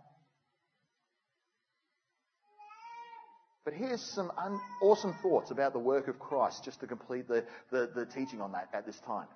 But 3.64 3.74
here's 3.74 4.00
some 4.00 4.30
un- 4.38 4.60
awesome 4.80 5.14
thoughts 5.22 5.50
about 5.50 5.72
the 5.72 5.80
work 5.80 6.06
of 6.06 6.20
Christ, 6.20 6.64
just 6.64 6.80
to 6.80 6.86
complete 6.86 7.26
the, 7.26 7.44
the, 7.72 7.90
the 7.92 8.06
teaching 8.06 8.40
on 8.40 8.52
that 8.52 8.68
at 8.72 8.86
this 8.86 8.98
time. 9.00 9.26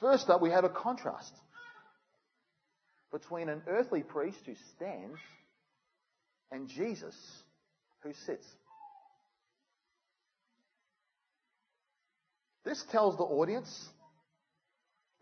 First 0.00 0.30
up, 0.30 0.40
we 0.40 0.50
have 0.50 0.64
a 0.64 0.70
contrast 0.70 1.34
between 3.12 3.50
an 3.50 3.62
earthly 3.68 4.02
priest 4.02 4.38
who 4.46 4.54
stands 4.76 5.18
and 6.54 6.68
Jesus 6.68 7.16
who 8.04 8.12
sits. 8.26 8.46
This 12.64 12.82
tells 12.92 13.16
the 13.16 13.24
audience 13.24 13.88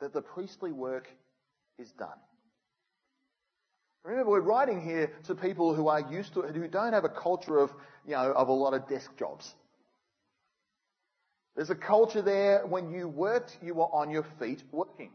that 0.01 0.13
the 0.13 0.21
priestly 0.21 0.73
work 0.73 1.09
is 1.79 1.91
done. 1.93 2.19
Remember, 4.05 4.31
we're 4.31 4.41
writing 4.41 4.83
here 4.83 5.11
to 5.27 5.35
people 5.35 5.75
who 5.75 5.89
are 5.89 6.01
used 6.01 6.35
to, 6.35 6.41
it, 6.41 6.55
who 6.55 6.69
don't 6.69 6.93
have 6.93 7.05
a 7.05 7.09
culture 7.09 7.59
of, 7.59 7.71
you 8.05 8.13
know, 8.13 8.33
of 8.33 8.49
a 8.49 8.53
lot 8.53 8.75
of 8.75 8.89
desk 8.89 9.11
jobs. 9.19 9.55
There's 11.57 11.71
a 11.71 11.77
culture 11.77 12.23
there 12.23 12.67
when 12.67 12.91
you 12.91 13.09
worked, 13.09 13.57
you 13.63 13.75
were 13.75 13.85
on 13.85 14.11
your 14.11 14.27
feet 14.39 14.63
working. 14.71 15.11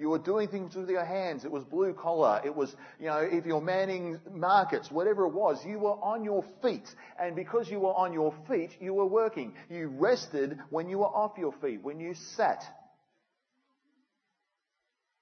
You 0.00 0.08
were 0.08 0.18
doing 0.18 0.48
things 0.48 0.74
with 0.74 0.88
your 0.88 1.04
hands. 1.04 1.44
It 1.44 1.52
was 1.52 1.62
blue 1.62 1.92
collar. 1.92 2.40
It 2.42 2.56
was, 2.56 2.74
you 2.98 3.08
know, 3.08 3.18
if 3.18 3.44
you're 3.44 3.60
manning 3.60 4.18
markets, 4.32 4.90
whatever 4.90 5.26
it 5.26 5.34
was, 5.34 5.62
you 5.62 5.78
were 5.78 6.02
on 6.02 6.24
your 6.24 6.42
feet. 6.62 6.88
And 7.20 7.36
because 7.36 7.68
you 7.68 7.80
were 7.80 7.92
on 7.92 8.14
your 8.14 8.32
feet, 8.48 8.70
you 8.80 8.94
were 8.94 9.04
working. 9.04 9.52
You 9.68 9.88
rested 9.88 10.58
when 10.70 10.88
you 10.88 11.00
were 11.00 11.04
off 11.04 11.32
your 11.36 11.52
feet, 11.60 11.82
when 11.82 12.00
you 12.00 12.14
sat. 12.34 12.64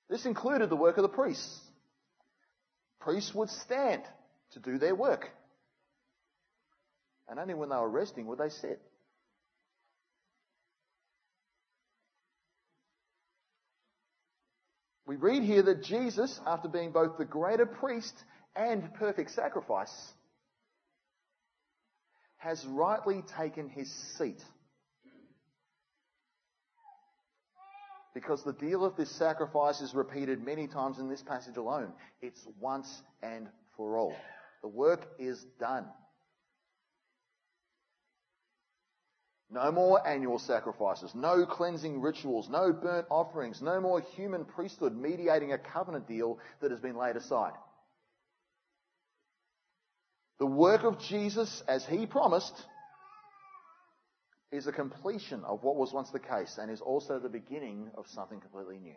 This 0.08 0.24
included 0.26 0.70
the 0.70 0.76
work 0.76 0.96
of 0.96 1.02
the 1.02 1.08
priests. 1.08 1.58
Priests 3.00 3.34
would 3.34 3.50
stand 3.50 4.02
to 4.52 4.60
do 4.60 4.78
their 4.78 4.94
work. 4.94 5.28
And 7.28 7.40
only 7.40 7.54
when 7.54 7.70
they 7.70 7.76
were 7.76 7.90
resting 7.90 8.26
would 8.26 8.38
they 8.38 8.50
sit. 8.50 8.80
We 15.08 15.16
read 15.16 15.42
here 15.42 15.62
that 15.62 15.82
Jesus, 15.82 16.38
after 16.46 16.68
being 16.68 16.92
both 16.92 17.16
the 17.16 17.24
greater 17.24 17.64
priest 17.64 18.12
and 18.54 18.92
perfect 18.92 19.30
sacrifice, 19.30 20.12
has 22.36 22.62
rightly 22.66 23.22
taken 23.38 23.70
his 23.70 23.90
seat. 24.18 24.44
Because 28.12 28.44
the 28.44 28.52
deal 28.52 28.84
of 28.84 28.96
this 28.96 29.10
sacrifice 29.10 29.80
is 29.80 29.94
repeated 29.94 30.44
many 30.44 30.66
times 30.66 30.98
in 30.98 31.08
this 31.08 31.22
passage 31.22 31.56
alone. 31.56 31.94
It's 32.20 32.46
once 32.60 33.02
and 33.22 33.48
for 33.78 33.96
all. 33.96 34.14
The 34.60 34.68
work 34.68 35.08
is 35.18 35.42
done. 35.58 35.86
No 39.50 39.72
more 39.72 40.06
annual 40.06 40.38
sacrifices, 40.38 41.14
no 41.14 41.46
cleansing 41.46 42.02
rituals, 42.02 42.48
no 42.50 42.70
burnt 42.70 43.06
offerings, 43.10 43.62
no 43.62 43.80
more 43.80 44.02
human 44.14 44.44
priesthood 44.44 44.94
mediating 44.94 45.52
a 45.52 45.58
covenant 45.58 46.06
deal 46.06 46.38
that 46.60 46.70
has 46.70 46.80
been 46.80 46.96
laid 46.96 47.16
aside. 47.16 47.54
The 50.38 50.46
work 50.46 50.84
of 50.84 51.00
Jesus, 51.00 51.62
as 51.66 51.84
he 51.86 52.04
promised, 52.04 52.54
is 54.52 54.66
a 54.66 54.72
completion 54.72 55.42
of 55.44 55.62
what 55.62 55.76
was 55.76 55.92
once 55.92 56.10
the 56.10 56.20
case 56.20 56.58
and 56.60 56.70
is 56.70 56.82
also 56.82 57.18
the 57.18 57.28
beginning 57.28 57.90
of 57.96 58.06
something 58.08 58.40
completely 58.40 58.78
new. 58.78 58.94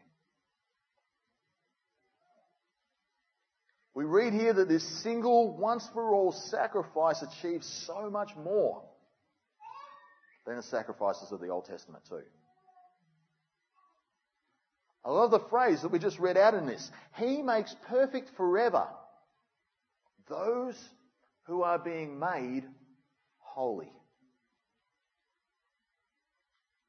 We 3.94 4.04
read 4.04 4.34
here 4.34 4.54
that 4.54 4.70
this 4.70 4.88
single, 5.02 5.58
once 5.58 5.88
for 5.94 6.14
all 6.14 6.32
sacrifice 6.32 7.22
achieves 7.22 7.68
so 7.86 8.10
much 8.10 8.32
more 8.36 8.84
than 10.46 10.58
the 10.58 10.64
sacrifices 10.64 11.32
of 11.32 11.40
the 11.40 11.50
Old 11.50 11.66
Testament 11.66 12.04
too. 12.08 12.22
I 15.04 15.10
love 15.10 15.32
the 15.32 15.40
phrase 15.40 15.82
that 15.82 15.92
we 15.92 16.00
just 16.00 16.20
read 16.20 16.38
out 16.38 16.54
in 16.54 16.68
this. 16.68 16.92
He 17.18 17.42
makes 17.42 17.76
perfect 17.88 18.30
forever 18.38 18.88
those 20.30 20.78
who 21.44 21.64
are 21.64 21.80
being 21.80 22.20
made 22.20 22.64
holy. 23.40 23.92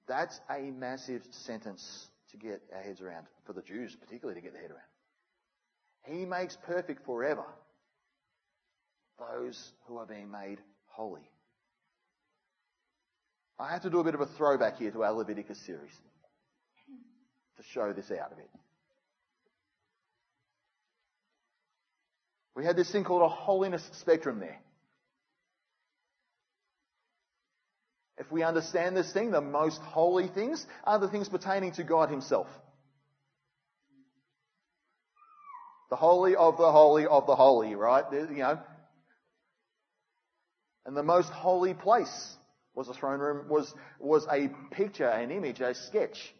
That's 0.06 0.38
a 0.50 0.70
massive 0.70 1.22
sentence 1.30 2.06
to 2.32 2.36
get 2.36 2.60
our 2.74 2.82
heads 2.82 3.00
around, 3.00 3.26
for 3.46 3.52
the 3.52 3.62
Jews 3.62 3.96
particularly 3.98 4.40
to 4.40 4.44
get 4.44 4.52
their 4.52 4.62
head 4.62 4.70
around. 4.70 6.18
He 6.18 6.24
makes 6.26 6.56
perfect 6.66 7.04
forever 7.06 7.44
those 9.18 9.72
who 9.86 9.98
are 9.98 10.06
being 10.06 10.30
made 10.30 10.58
holy. 10.86 11.28
I 13.58 13.72
have 13.72 13.82
to 13.82 13.90
do 13.90 14.00
a 14.00 14.04
bit 14.04 14.14
of 14.14 14.20
a 14.20 14.26
throwback 14.26 14.78
here 14.78 14.90
to 14.90 15.04
our 15.04 15.12
Leviticus 15.12 15.58
series 15.64 15.92
to 17.56 17.62
show 17.72 17.92
this 17.92 18.10
out 18.10 18.32
a 18.32 18.36
bit. 18.36 18.50
We 22.54 22.64
had 22.64 22.76
this 22.76 22.90
thing 22.90 23.04
called 23.04 23.22
a 23.22 23.28
holiness 23.28 23.82
spectrum 23.94 24.40
there. 24.40 24.58
If 28.18 28.30
we 28.30 28.42
understand 28.42 28.96
this 28.96 29.12
thing, 29.12 29.30
the 29.30 29.40
most 29.40 29.80
holy 29.80 30.28
things 30.28 30.64
are 30.84 30.98
the 30.98 31.08
things 31.08 31.28
pertaining 31.28 31.72
to 31.72 31.84
God 31.84 32.10
Himself. 32.10 32.46
The 35.90 35.96
holy 35.96 36.36
of 36.36 36.56
the 36.56 36.70
holy 36.70 37.06
of 37.06 37.26
the 37.26 37.34
holy, 37.34 37.74
right? 37.74 38.04
You 38.12 38.28
know. 38.28 38.58
And 40.86 40.96
the 40.96 41.02
most 41.02 41.30
holy 41.30 41.74
place 41.74 42.36
was 42.74 42.86
the 42.86 42.94
throne 42.94 43.20
room, 43.20 43.48
was, 43.48 43.74
was 43.98 44.26
a 44.30 44.48
picture, 44.70 45.08
an 45.08 45.30
image, 45.30 45.60
a 45.60 45.74
sketch 45.74 46.34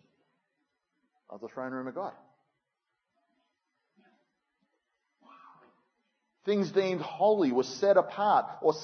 of 1.29 1.40
the 1.40 1.49
throne 1.49 1.73
room 1.73 1.87
of 1.87 1.95
God. 1.95 2.12
Things 6.45 6.73
deemed 6.73 7.01
holy 7.01 7.53
were 7.53 7.62
set 7.62 7.97
apart 7.97 8.47
or 8.62 8.75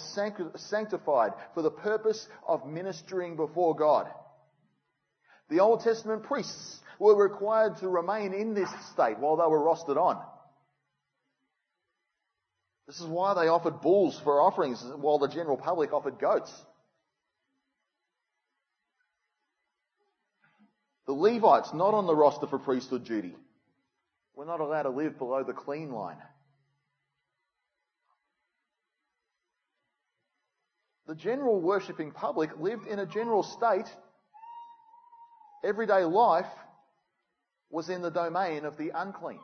sanctified 0.54 1.32
for 1.54 1.62
the 1.62 1.70
purpose 1.70 2.28
of 2.46 2.66
ministering 2.66 3.34
before 3.34 3.74
God. 3.74 4.08
The 5.50 5.60
Old 5.60 5.80
Testament 5.80 6.22
priests 6.22 6.80
were 7.00 7.16
required 7.16 7.78
to 7.78 7.88
remain 7.88 8.32
in 8.32 8.54
this 8.54 8.70
state 8.92 9.18
while 9.18 9.36
they 9.36 9.46
were 9.46 9.60
rostered 9.60 9.96
on. 9.96 10.22
This 12.86 13.00
is 13.00 13.06
why 13.06 13.34
they 13.34 13.48
offered 13.48 13.80
bulls 13.80 14.20
for 14.22 14.40
offerings 14.40 14.82
while 14.96 15.18
the 15.18 15.28
general 15.28 15.56
public 15.56 15.92
offered 15.92 16.18
goats. 16.18 16.52
The 21.08 21.14
Levites, 21.14 21.72
not 21.72 21.94
on 21.94 22.06
the 22.06 22.14
roster 22.14 22.46
for 22.46 22.58
priesthood 22.58 23.04
duty, 23.04 23.34
were 24.36 24.44
not 24.44 24.60
allowed 24.60 24.82
to 24.82 24.90
live 24.90 25.16
below 25.16 25.42
the 25.42 25.54
clean 25.54 25.90
line. 25.90 26.18
The 31.06 31.14
general 31.14 31.62
worshipping 31.62 32.10
public 32.10 32.50
lived 32.60 32.86
in 32.86 32.98
a 32.98 33.06
general 33.06 33.42
state. 33.42 33.86
Everyday 35.64 36.04
life 36.04 36.44
was 37.70 37.88
in 37.88 38.02
the 38.02 38.10
domain 38.10 38.66
of 38.66 38.76
the 38.76 38.92
unclean. 38.94 39.40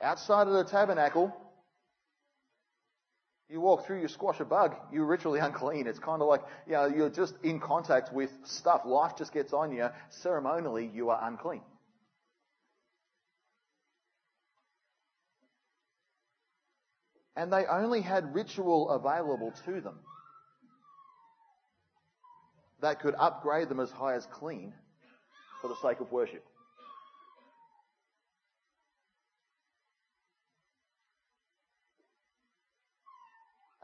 Outside 0.00 0.46
of 0.46 0.54
the 0.54 0.64
tabernacle, 0.64 1.36
you 3.50 3.60
walk 3.60 3.86
through, 3.86 4.00
you 4.00 4.08
squash 4.08 4.40
a 4.40 4.44
bug, 4.44 4.76
you're 4.92 5.06
ritually 5.06 5.40
unclean. 5.42 5.86
It's 5.86 5.98
kind 5.98 6.20
of 6.22 6.28
like, 6.28 6.42
you 6.66 6.74
know, 6.74 6.86
you're 6.86 7.10
just 7.10 7.34
in 7.42 7.60
contact 7.60 8.12
with 8.12 8.30
stuff. 8.44 8.82
Life 8.84 9.12
just 9.16 9.32
gets 9.32 9.52
on 9.52 9.72
you. 9.72 9.88
Ceremonially, 10.10 10.90
you 10.92 11.10
are 11.10 11.26
unclean. 11.26 11.62
And 17.36 17.52
they 17.52 17.66
only 17.66 18.00
had 18.00 18.34
ritual 18.34 18.90
available 18.90 19.52
to 19.64 19.80
them 19.80 20.00
that 22.80 23.00
could 23.00 23.14
upgrade 23.18 23.68
them 23.68 23.78
as 23.78 23.90
high 23.92 24.14
as 24.14 24.26
clean 24.26 24.72
for 25.62 25.68
the 25.68 25.76
sake 25.76 26.00
of 26.00 26.10
worship. 26.10 26.44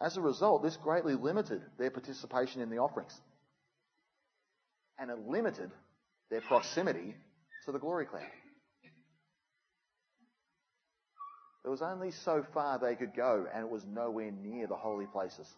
As 0.00 0.16
a 0.16 0.20
result, 0.20 0.62
this 0.62 0.76
greatly 0.76 1.14
limited 1.14 1.62
their 1.78 1.90
participation 1.90 2.60
in 2.60 2.70
the 2.70 2.78
offerings. 2.78 3.18
And 4.98 5.10
it 5.10 5.18
limited 5.26 5.70
their 6.30 6.40
proximity 6.40 7.14
to 7.64 7.72
the 7.72 7.78
glory 7.78 8.06
cloud. 8.06 8.22
There 11.62 11.70
was 11.70 11.82
only 11.82 12.10
so 12.10 12.44
far 12.52 12.78
they 12.78 12.94
could 12.94 13.14
go, 13.16 13.46
and 13.52 13.64
it 13.64 13.70
was 13.70 13.84
nowhere 13.86 14.30
near 14.30 14.66
the 14.66 14.76
holy 14.76 15.06
places. 15.06 15.48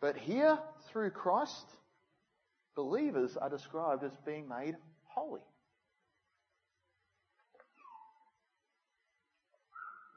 But 0.00 0.16
here, 0.16 0.58
through 0.92 1.10
Christ, 1.10 1.66
believers 2.76 3.36
are 3.36 3.48
described 3.48 4.04
as 4.04 4.12
being 4.26 4.48
made 4.48 4.76
holy. 5.04 5.40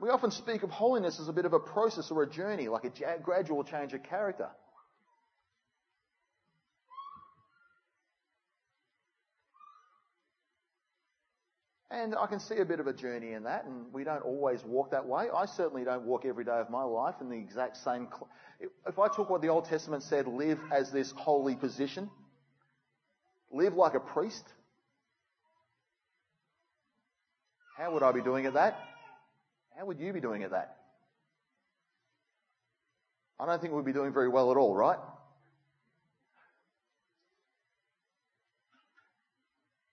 We 0.02 0.10
often 0.10 0.32
speak 0.32 0.64
of 0.64 0.72
holiness 0.72 1.20
as 1.20 1.28
a 1.28 1.34
bit 1.34 1.46
of 1.46 1.54
a 1.54 1.60
process 1.60 2.10
or 2.10 2.24
a 2.24 2.28
journey, 2.28 2.68
like 2.68 2.86
a 2.86 3.20
gradual 3.22 3.64
change 3.64 3.94
of 3.94 4.02
character. 4.02 4.50
And 11.92 12.16
I 12.16 12.26
can 12.26 12.40
see 12.40 12.58
a 12.58 12.66
bit 12.66 12.80
of 12.80 12.88
a 12.88 12.94
journey 12.94 13.34
in 13.34 13.44
that, 13.44 13.66
and 13.66 13.94
we 13.94 14.04
don't 14.04 14.24
always 14.24 14.64
walk 14.64 14.90
that 14.90 15.06
way. 15.06 15.28
I 15.30 15.46
certainly 15.46 15.84
don't 15.84 16.04
walk 16.04 16.26
every 16.26 16.46
day 16.46 16.60
of 16.60 16.72
my 16.72 16.84
life 16.84 17.16
in 17.22 17.30
the 17.30 17.38
exact 17.38 17.78
same. 17.78 18.08
Cl- 18.08 18.30
if 18.88 18.98
I 18.98 19.08
took 19.08 19.30
what 19.30 19.44
the 19.44 19.50
Old 19.50 19.66
Testament 19.66 20.02
said, 20.02 20.26
live 20.26 20.58
as 20.72 20.92
this 20.92 21.12
holy 21.12 21.56
position, 21.56 22.10
live 23.52 23.76
like 23.76 23.94
a 23.94 24.00
priest, 24.00 24.46
how 27.78 27.94
would 27.94 28.02
I 28.02 28.12
be 28.14 28.22
doing 28.22 28.48
at 28.48 28.54
that? 28.54 28.80
How 29.78 29.86
would 29.86 30.00
you 30.00 30.14
be 30.14 30.22
doing 30.22 30.44
at 30.44 30.52
that? 30.52 30.78
I 33.40 33.46
don't 33.46 33.60
think 33.60 33.74
we'd 33.74 33.86
be 33.86 33.94
doing 33.94 34.14
very 34.14 34.30
well 34.30 34.52
at 34.52 34.58
all, 34.58 34.76
right? 34.76 35.00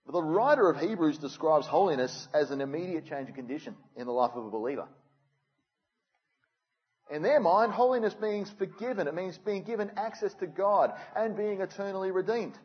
But 0.05 0.13
the 0.13 0.23
writer 0.23 0.69
of 0.69 0.77
Hebrews 0.77 1.17
describes 1.19 1.67
holiness 1.67 2.27
as 2.33 2.51
an 2.51 2.61
immediate 2.61 3.05
change 3.05 3.29
of 3.29 3.35
condition 3.35 3.75
in 3.95 4.05
the 4.05 4.11
life 4.11 4.31
of 4.35 4.45
a 4.45 4.49
believer. 4.49 4.87
In 7.11 7.23
their 7.23 7.39
mind, 7.39 7.71
holiness 7.71 8.15
means 8.21 8.51
forgiven. 8.57 9.07
It 9.07 9.15
means 9.15 9.37
being 9.39 9.63
given 9.63 9.91
access 9.97 10.33
to 10.35 10.47
God 10.47 10.93
and 11.15 11.35
being 11.35 11.61
eternally 11.61 12.11
redeemed. 12.11 12.57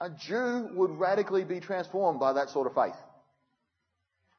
A 0.00 0.10
Jew 0.10 0.68
would 0.74 0.90
radically 0.90 1.44
be 1.44 1.60
transformed 1.60 2.20
by 2.20 2.34
that 2.34 2.50
sort 2.50 2.66
of 2.66 2.74
faith. 2.74 2.96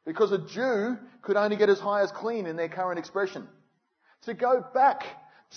Because 0.05 0.31
a 0.31 0.37
Jew 0.37 0.97
could 1.21 1.35
only 1.35 1.57
get 1.57 1.69
as 1.69 1.79
high 1.79 2.01
as 2.01 2.11
clean 2.11 2.45
in 2.45 2.55
their 2.55 2.69
current 2.69 2.97
expression. 2.97 3.47
To 4.23 4.33
go 4.33 4.65
back 4.73 5.03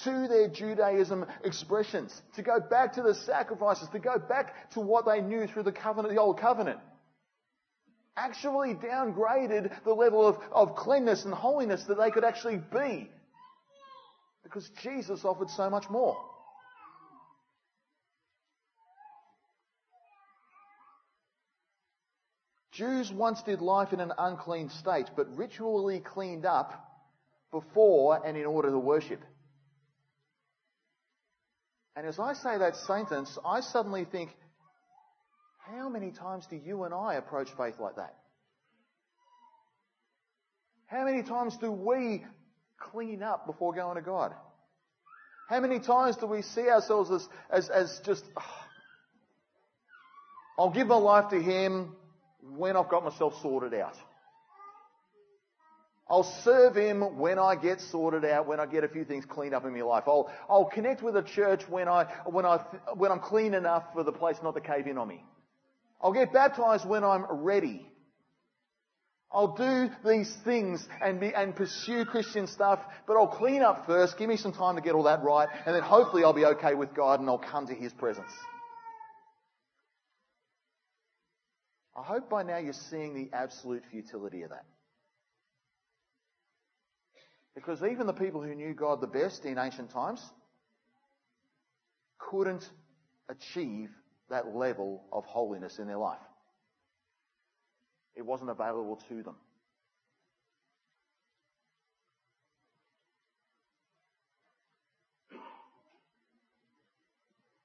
to 0.04 0.26
their 0.26 0.48
Judaism 0.48 1.26
expressions, 1.44 2.20
to 2.34 2.42
go 2.42 2.58
back 2.58 2.94
to 2.94 3.02
the 3.02 3.14
sacrifices, 3.14 3.88
to 3.90 3.98
go 3.98 4.18
back 4.18 4.70
to 4.72 4.80
what 4.80 5.06
they 5.06 5.20
knew 5.20 5.46
through 5.46 5.64
the 5.64 5.72
covenant, 5.72 6.14
the 6.14 6.20
old 6.20 6.40
covenant, 6.40 6.80
actually 8.16 8.74
downgraded 8.74 9.70
the 9.84 9.92
level 9.94 10.26
of, 10.26 10.38
of 10.50 10.74
cleanness 10.76 11.24
and 11.24 11.32
holiness 11.32 11.84
that 11.84 11.98
they 11.98 12.10
could 12.10 12.24
actually 12.24 12.60
be. 12.72 13.10
Because 14.42 14.68
Jesus 14.82 15.24
offered 15.24 15.50
so 15.50 15.70
much 15.70 15.88
more. 15.88 16.16
Jews 22.72 23.12
once 23.12 23.42
did 23.42 23.60
life 23.60 23.92
in 23.92 24.00
an 24.00 24.12
unclean 24.16 24.70
state, 24.70 25.10
but 25.14 25.36
ritually 25.36 26.00
cleaned 26.00 26.46
up 26.46 26.72
before 27.50 28.26
and 28.26 28.36
in 28.36 28.46
order 28.46 28.70
to 28.70 28.78
worship. 28.78 29.20
And 31.94 32.06
as 32.06 32.18
I 32.18 32.32
say 32.32 32.56
that 32.58 32.76
sentence, 32.76 33.38
I 33.44 33.60
suddenly 33.60 34.06
think, 34.06 34.30
how 35.58 35.90
many 35.90 36.10
times 36.10 36.46
do 36.48 36.56
you 36.56 36.84
and 36.84 36.94
I 36.94 37.14
approach 37.14 37.48
faith 37.56 37.78
like 37.78 37.96
that? 37.96 38.14
How 40.86 41.04
many 41.04 41.22
times 41.22 41.56
do 41.58 41.70
we 41.70 42.24
clean 42.78 43.22
up 43.22 43.46
before 43.46 43.74
going 43.74 43.96
to 43.96 44.02
God? 44.02 44.32
How 45.48 45.60
many 45.60 45.78
times 45.78 46.16
do 46.16 46.26
we 46.26 46.40
see 46.40 46.68
ourselves 46.68 47.10
as, 47.10 47.28
as, 47.50 47.68
as 47.68 48.00
just, 48.06 48.24
oh, 48.36 48.64
I'll 50.58 50.70
give 50.70 50.86
my 50.86 50.96
life 50.96 51.30
to 51.30 51.40
Him, 51.40 51.94
when 52.42 52.76
I've 52.76 52.88
got 52.88 53.04
myself 53.04 53.34
sorted 53.42 53.74
out. 53.74 53.96
I'll 56.08 56.24
serve 56.44 56.76
Him 56.76 57.18
when 57.18 57.38
I 57.38 57.56
get 57.56 57.80
sorted 57.80 58.24
out, 58.24 58.46
when 58.46 58.60
I 58.60 58.66
get 58.66 58.84
a 58.84 58.88
few 58.88 59.04
things 59.04 59.24
cleaned 59.24 59.54
up 59.54 59.64
in 59.64 59.72
my 59.72 59.80
life. 59.80 60.04
I'll, 60.06 60.30
I'll 60.48 60.66
connect 60.66 61.02
with 61.02 61.16
a 61.16 61.22
church 61.22 61.62
when, 61.68 61.88
I, 61.88 62.04
when, 62.26 62.44
I, 62.44 62.58
when 62.94 63.10
I'm 63.10 63.20
clean 63.20 63.54
enough 63.54 63.84
for 63.94 64.02
the 64.02 64.12
place 64.12 64.36
not 64.42 64.54
to 64.54 64.60
cave 64.60 64.86
in 64.86 64.98
on 64.98 65.08
me. 65.08 65.24
I'll 66.02 66.12
get 66.12 66.32
baptized 66.32 66.86
when 66.86 67.04
I'm 67.04 67.24
ready. 67.30 67.86
I'll 69.30 69.56
do 69.56 69.88
these 70.04 70.36
things 70.44 70.86
and, 71.00 71.18
be, 71.18 71.32
and 71.34 71.56
pursue 71.56 72.04
Christian 72.04 72.46
stuff, 72.46 72.80
but 73.06 73.16
I'll 73.16 73.28
clean 73.28 73.62
up 73.62 73.86
first, 73.86 74.18
give 74.18 74.28
me 74.28 74.36
some 74.36 74.52
time 74.52 74.76
to 74.76 74.82
get 74.82 74.94
all 74.94 75.04
that 75.04 75.22
right, 75.22 75.48
and 75.64 75.74
then 75.74 75.82
hopefully 75.82 76.24
I'll 76.24 76.34
be 76.34 76.44
okay 76.44 76.74
with 76.74 76.92
God 76.92 77.20
and 77.20 77.28
I'll 77.30 77.38
come 77.38 77.68
to 77.68 77.74
His 77.74 77.92
presence. 77.94 78.30
I 81.94 82.02
hope 82.02 82.30
by 82.30 82.42
now 82.42 82.56
you're 82.56 82.72
seeing 82.72 83.14
the 83.14 83.28
absolute 83.36 83.84
futility 83.90 84.42
of 84.42 84.50
that. 84.50 84.64
Because 87.54 87.82
even 87.82 88.06
the 88.06 88.14
people 88.14 88.42
who 88.42 88.54
knew 88.54 88.72
God 88.72 89.00
the 89.00 89.06
best 89.06 89.44
in 89.44 89.58
ancient 89.58 89.90
times 89.90 90.22
couldn't 92.18 92.68
achieve 93.28 93.90
that 94.30 94.54
level 94.54 95.04
of 95.12 95.24
holiness 95.26 95.78
in 95.78 95.86
their 95.86 95.98
life. 95.98 96.18
It 98.14 98.24
wasn't 98.24 98.50
available 98.50 99.00
to 99.08 99.22
them. 99.22 99.36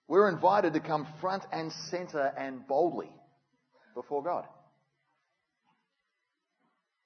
We're 0.10 0.30
invited 0.30 0.74
to 0.74 0.80
come 0.80 1.06
front 1.20 1.44
and 1.52 1.72
center 1.72 2.34
and 2.38 2.66
boldly 2.66 3.12
before 3.98 4.22
God. 4.24 4.46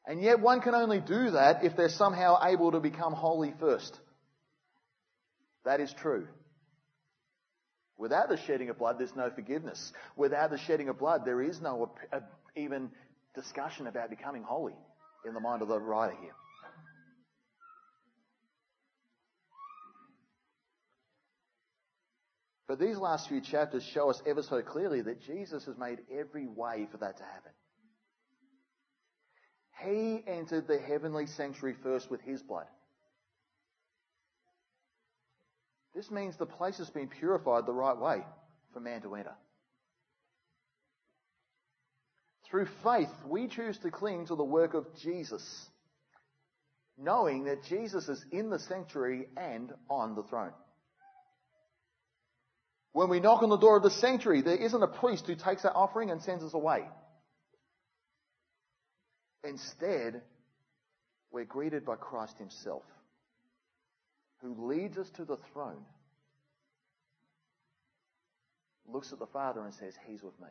And 0.05 0.21
yet 0.21 0.41
one 0.41 0.59
can 0.59 0.75
only 0.75 0.99
do 0.99 1.31
that 1.31 1.63
if 1.63 1.77
they're 1.77 1.89
somehow 1.89 2.37
able 2.43 2.73
to 2.73 2.81
become 2.81 3.13
holy 3.13 3.53
first. 3.59 3.97
That 5.63 5.79
is 5.79 5.93
true. 6.01 6.27
Without 7.97 8.27
the 8.27 8.37
shedding 8.45 8.69
of 8.69 8.77
blood, 8.77 8.97
there's 8.99 9.15
no 9.15 9.29
forgiveness. 9.29 9.93
Without 10.17 10.49
the 10.49 10.57
shedding 10.57 10.89
of 10.89 10.99
blood, 10.99 11.21
there 11.23 11.41
is 11.41 11.61
no 11.61 11.91
uh, 12.11 12.19
even 12.57 12.89
discussion 13.35 13.87
about 13.87 14.09
becoming 14.09 14.43
holy 14.43 14.75
in 15.25 15.33
the 15.33 15.39
mind 15.39 15.61
of 15.61 15.69
the 15.69 15.79
writer 15.79 16.15
here. 16.19 16.33
But 22.71 22.79
these 22.79 22.97
last 22.97 23.27
few 23.27 23.41
chapters 23.41 23.83
show 23.83 24.09
us 24.09 24.21
ever 24.25 24.41
so 24.41 24.61
clearly 24.61 25.01
that 25.01 25.21
Jesus 25.23 25.65
has 25.65 25.77
made 25.77 25.99
every 26.09 26.47
way 26.47 26.87
for 26.89 26.95
that 26.99 27.17
to 27.17 27.23
happen. 27.23 27.51
He 29.83 30.23
entered 30.25 30.69
the 30.69 30.79
heavenly 30.79 31.27
sanctuary 31.27 31.75
first 31.83 32.09
with 32.09 32.21
his 32.21 32.41
blood. 32.41 32.67
This 35.93 36.09
means 36.09 36.37
the 36.37 36.45
place 36.45 36.77
has 36.77 36.89
been 36.89 37.09
purified 37.09 37.65
the 37.65 37.73
right 37.73 37.97
way 37.97 38.23
for 38.71 38.79
man 38.79 39.01
to 39.01 39.15
enter. 39.15 39.35
Through 42.49 42.67
faith, 42.85 43.11
we 43.27 43.49
choose 43.49 43.79
to 43.79 43.91
cling 43.91 44.27
to 44.27 44.35
the 44.35 44.45
work 44.45 44.75
of 44.75 44.85
Jesus, 45.03 45.43
knowing 46.97 47.43
that 47.43 47.65
Jesus 47.65 48.07
is 48.07 48.23
in 48.31 48.49
the 48.49 48.59
sanctuary 48.59 49.27
and 49.35 49.73
on 49.89 50.15
the 50.15 50.23
throne. 50.23 50.53
When 52.93 53.09
we 53.09 53.19
knock 53.19 53.41
on 53.41 53.49
the 53.49 53.57
door 53.57 53.77
of 53.77 53.83
the 53.83 53.89
sanctuary, 53.89 54.41
there 54.41 54.55
isn't 54.55 54.83
a 54.83 54.87
priest 54.87 55.25
who 55.27 55.35
takes 55.35 55.63
our 55.63 55.75
offering 55.75 56.11
and 56.11 56.21
sends 56.21 56.43
us 56.43 56.53
away. 56.53 56.87
Instead, 59.43 60.21
we're 61.31 61.45
greeted 61.45 61.85
by 61.85 61.95
Christ 61.95 62.37
Himself, 62.37 62.83
who 64.41 64.67
leads 64.67 64.97
us 64.97 65.09
to 65.11 65.25
the 65.25 65.37
throne, 65.53 65.85
looks 68.87 69.13
at 69.13 69.19
the 69.19 69.27
Father 69.27 69.63
and 69.63 69.73
says, 69.73 69.93
He's 70.07 70.21
with 70.21 70.37
me. 70.39 70.49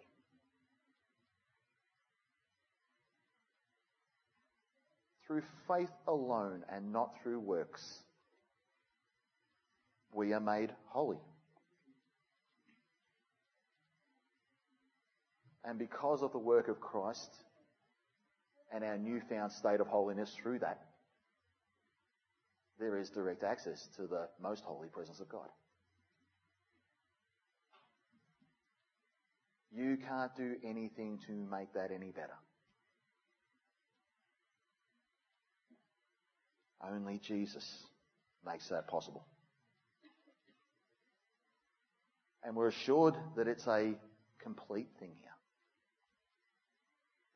Through 5.27 5.43
faith 5.69 5.91
alone 6.09 6.65
and 6.73 6.93
not 6.93 7.13
through 7.23 7.39
works, 7.39 8.03
we 10.13 10.33
are 10.33 10.41
made 10.41 10.73
holy. 10.87 11.21
And 15.65 15.79
because 15.79 16.23
of 16.23 16.33
the 16.33 16.39
work 16.39 16.69
of 16.69 16.81
Christ 16.81 17.31
and 18.73 18.83
our 18.83 18.97
newfound 18.97 19.53
state 19.53 19.81
of 19.81 19.87
holiness 19.87 20.35
through 20.43 20.61
that, 20.61 20.81
there 22.79 22.97
is 22.99 23.11
direct 23.11 23.45
access 23.45 23.89
to 23.97 24.07
the 24.07 24.29
most 24.43 24.65
holy 24.65 24.89
presence 24.89 25.21
of 25.21 25.29
God. 25.29 25.49
You 29.73 29.99
can't 30.09 30.35
do 30.35 30.57
anything 30.65 31.21
to 31.27 31.33
make 31.33 31.73
that 31.75 31.91
any 31.95 32.11
better. 32.11 32.37
Only 36.83 37.19
Jesus 37.19 37.85
makes 38.45 38.69
that 38.69 38.89
possible. 38.89 39.27
And 42.43 42.57
we're 42.57 42.69
assured 42.69 43.15
that 43.37 43.47
it's 43.47 43.67
a 43.67 43.95
complete 44.43 44.89
thing 44.99 45.13
here. 45.21 45.30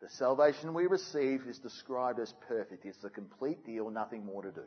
The 0.04 0.10
salvation 0.10 0.74
we 0.74 0.86
receive 0.86 1.46
is 1.48 1.58
described 1.60 2.20
as 2.20 2.30
perfect. 2.46 2.84
It's 2.84 3.02
a 3.04 3.08
complete 3.08 3.64
deal, 3.64 3.88
nothing 3.88 4.26
more 4.26 4.42
to 4.42 4.50
do. 4.50 4.66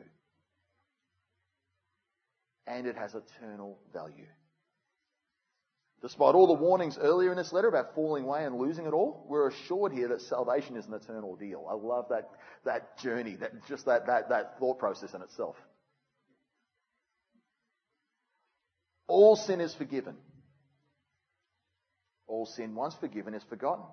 And 2.66 2.88
it 2.88 2.96
has 2.96 3.14
eternal 3.14 3.78
value. 3.92 4.26
Despite 6.02 6.34
all 6.34 6.48
the 6.48 6.60
warnings 6.60 6.98
earlier 7.00 7.30
in 7.30 7.36
this 7.36 7.52
letter 7.52 7.68
about 7.68 7.94
falling 7.94 8.24
away 8.24 8.46
and 8.46 8.56
losing 8.58 8.86
it 8.86 8.92
all, 8.92 9.24
we're 9.28 9.46
assured 9.46 9.92
here 9.92 10.08
that 10.08 10.22
salvation 10.22 10.76
is 10.76 10.86
an 10.86 10.94
eternal 10.94 11.36
deal. 11.36 11.64
I 11.70 11.74
love 11.74 12.06
that, 12.10 12.30
that 12.64 12.98
journey, 12.98 13.36
that, 13.36 13.52
just 13.68 13.86
that, 13.86 14.06
that, 14.08 14.30
that 14.30 14.58
thought 14.58 14.80
process 14.80 15.14
in 15.14 15.22
itself. 15.22 15.54
All 19.06 19.36
sin 19.36 19.60
is 19.60 19.72
forgiven. 19.72 20.16
All 22.26 22.44
sin 22.44 22.74
once 22.74 22.96
forgiven 22.96 23.34
is 23.34 23.44
forgotten. 23.44 23.84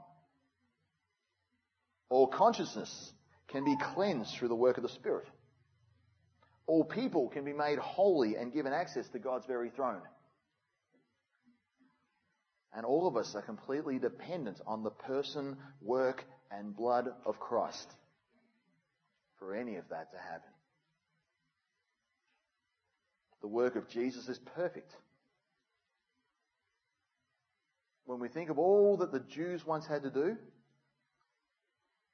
All 2.09 2.27
consciousness 2.27 3.13
can 3.47 3.63
be 3.63 3.75
cleansed 3.93 4.35
through 4.35 4.49
the 4.49 4.55
work 4.55 4.77
of 4.77 4.83
the 4.83 4.89
Spirit. 4.89 5.27
All 6.67 6.83
people 6.83 7.29
can 7.29 7.45
be 7.45 7.53
made 7.53 7.77
holy 7.77 8.35
and 8.35 8.53
given 8.53 8.73
access 8.73 9.07
to 9.09 9.19
God's 9.19 9.45
very 9.45 9.69
throne. 9.69 10.01
And 12.73 12.85
all 12.85 13.07
of 13.07 13.15
us 13.15 13.35
are 13.35 13.41
completely 13.41 13.99
dependent 13.99 14.59
on 14.67 14.83
the 14.83 14.89
person, 14.89 15.57
work, 15.81 16.25
and 16.51 16.75
blood 16.75 17.07
of 17.25 17.39
Christ 17.39 17.89
for 19.39 19.55
any 19.55 19.75
of 19.75 19.87
that 19.89 20.11
to 20.11 20.17
happen. 20.17 20.51
The 23.41 23.47
work 23.47 23.75
of 23.75 23.87
Jesus 23.89 24.27
is 24.27 24.39
perfect. 24.55 24.91
When 28.05 28.19
we 28.19 28.27
think 28.27 28.49
of 28.49 28.59
all 28.59 28.97
that 28.97 29.11
the 29.11 29.19
Jews 29.19 29.65
once 29.65 29.85
had 29.85 30.03
to 30.03 30.09
do, 30.09 30.37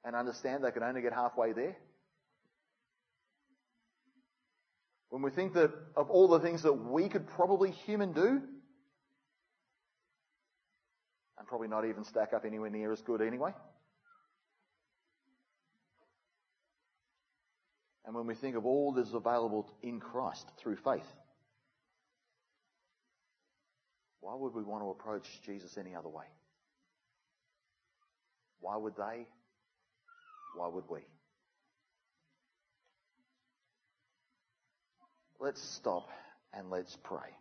and 0.04 0.16
understand 0.16 0.64
they 0.64 0.72
could 0.72 0.84
only 0.84 1.02
get 1.02 1.14
halfway 1.14 1.54
there? 1.54 1.76
When 5.10 5.22
we 5.22 5.30
think 5.30 5.54
that 5.54 5.72
of 5.96 6.10
all 6.10 6.30
the 6.30 6.40
things 6.40 6.64
that 6.64 6.74
we 6.74 7.10
could 7.10 7.28
probably 7.28 7.72
human 7.72 8.14
do, 8.14 8.42
and 11.38 11.48
probably 11.48 11.68
not 11.68 11.86
even 11.86 12.04
stack 12.06 12.34
up 12.34 12.46
anywhere 12.46 12.70
near 12.70 12.92
as 12.92 13.02
good 13.02 13.22
anyway. 13.22 13.52
And 18.06 18.16
when 18.16 18.26
we 18.26 18.36
think 18.36 18.56
of 18.56 18.66
all 18.66 18.94
that 18.94 19.08
is 19.08 19.14
available 19.14 19.72
in 19.82 20.00
Christ 20.00 20.48
through 20.58 20.78
faith, 20.78 21.08
why 24.22 24.36
would 24.36 24.54
we 24.54 24.64
want 24.64 24.84
to 24.84 24.90
approach 24.90 25.28
Jesus 25.46 25.78
any 25.78 25.96
other 25.96 26.10
way? 26.10 26.26
Why 28.60 28.78
would 28.78 28.96
they 28.96 29.26
why 30.56 30.68
would 30.68 30.84
we? 30.90 31.00
Let's 35.40 35.62
stop 35.62 36.10
and 36.54 36.70
let's 36.70 36.98
pray. 37.04 37.41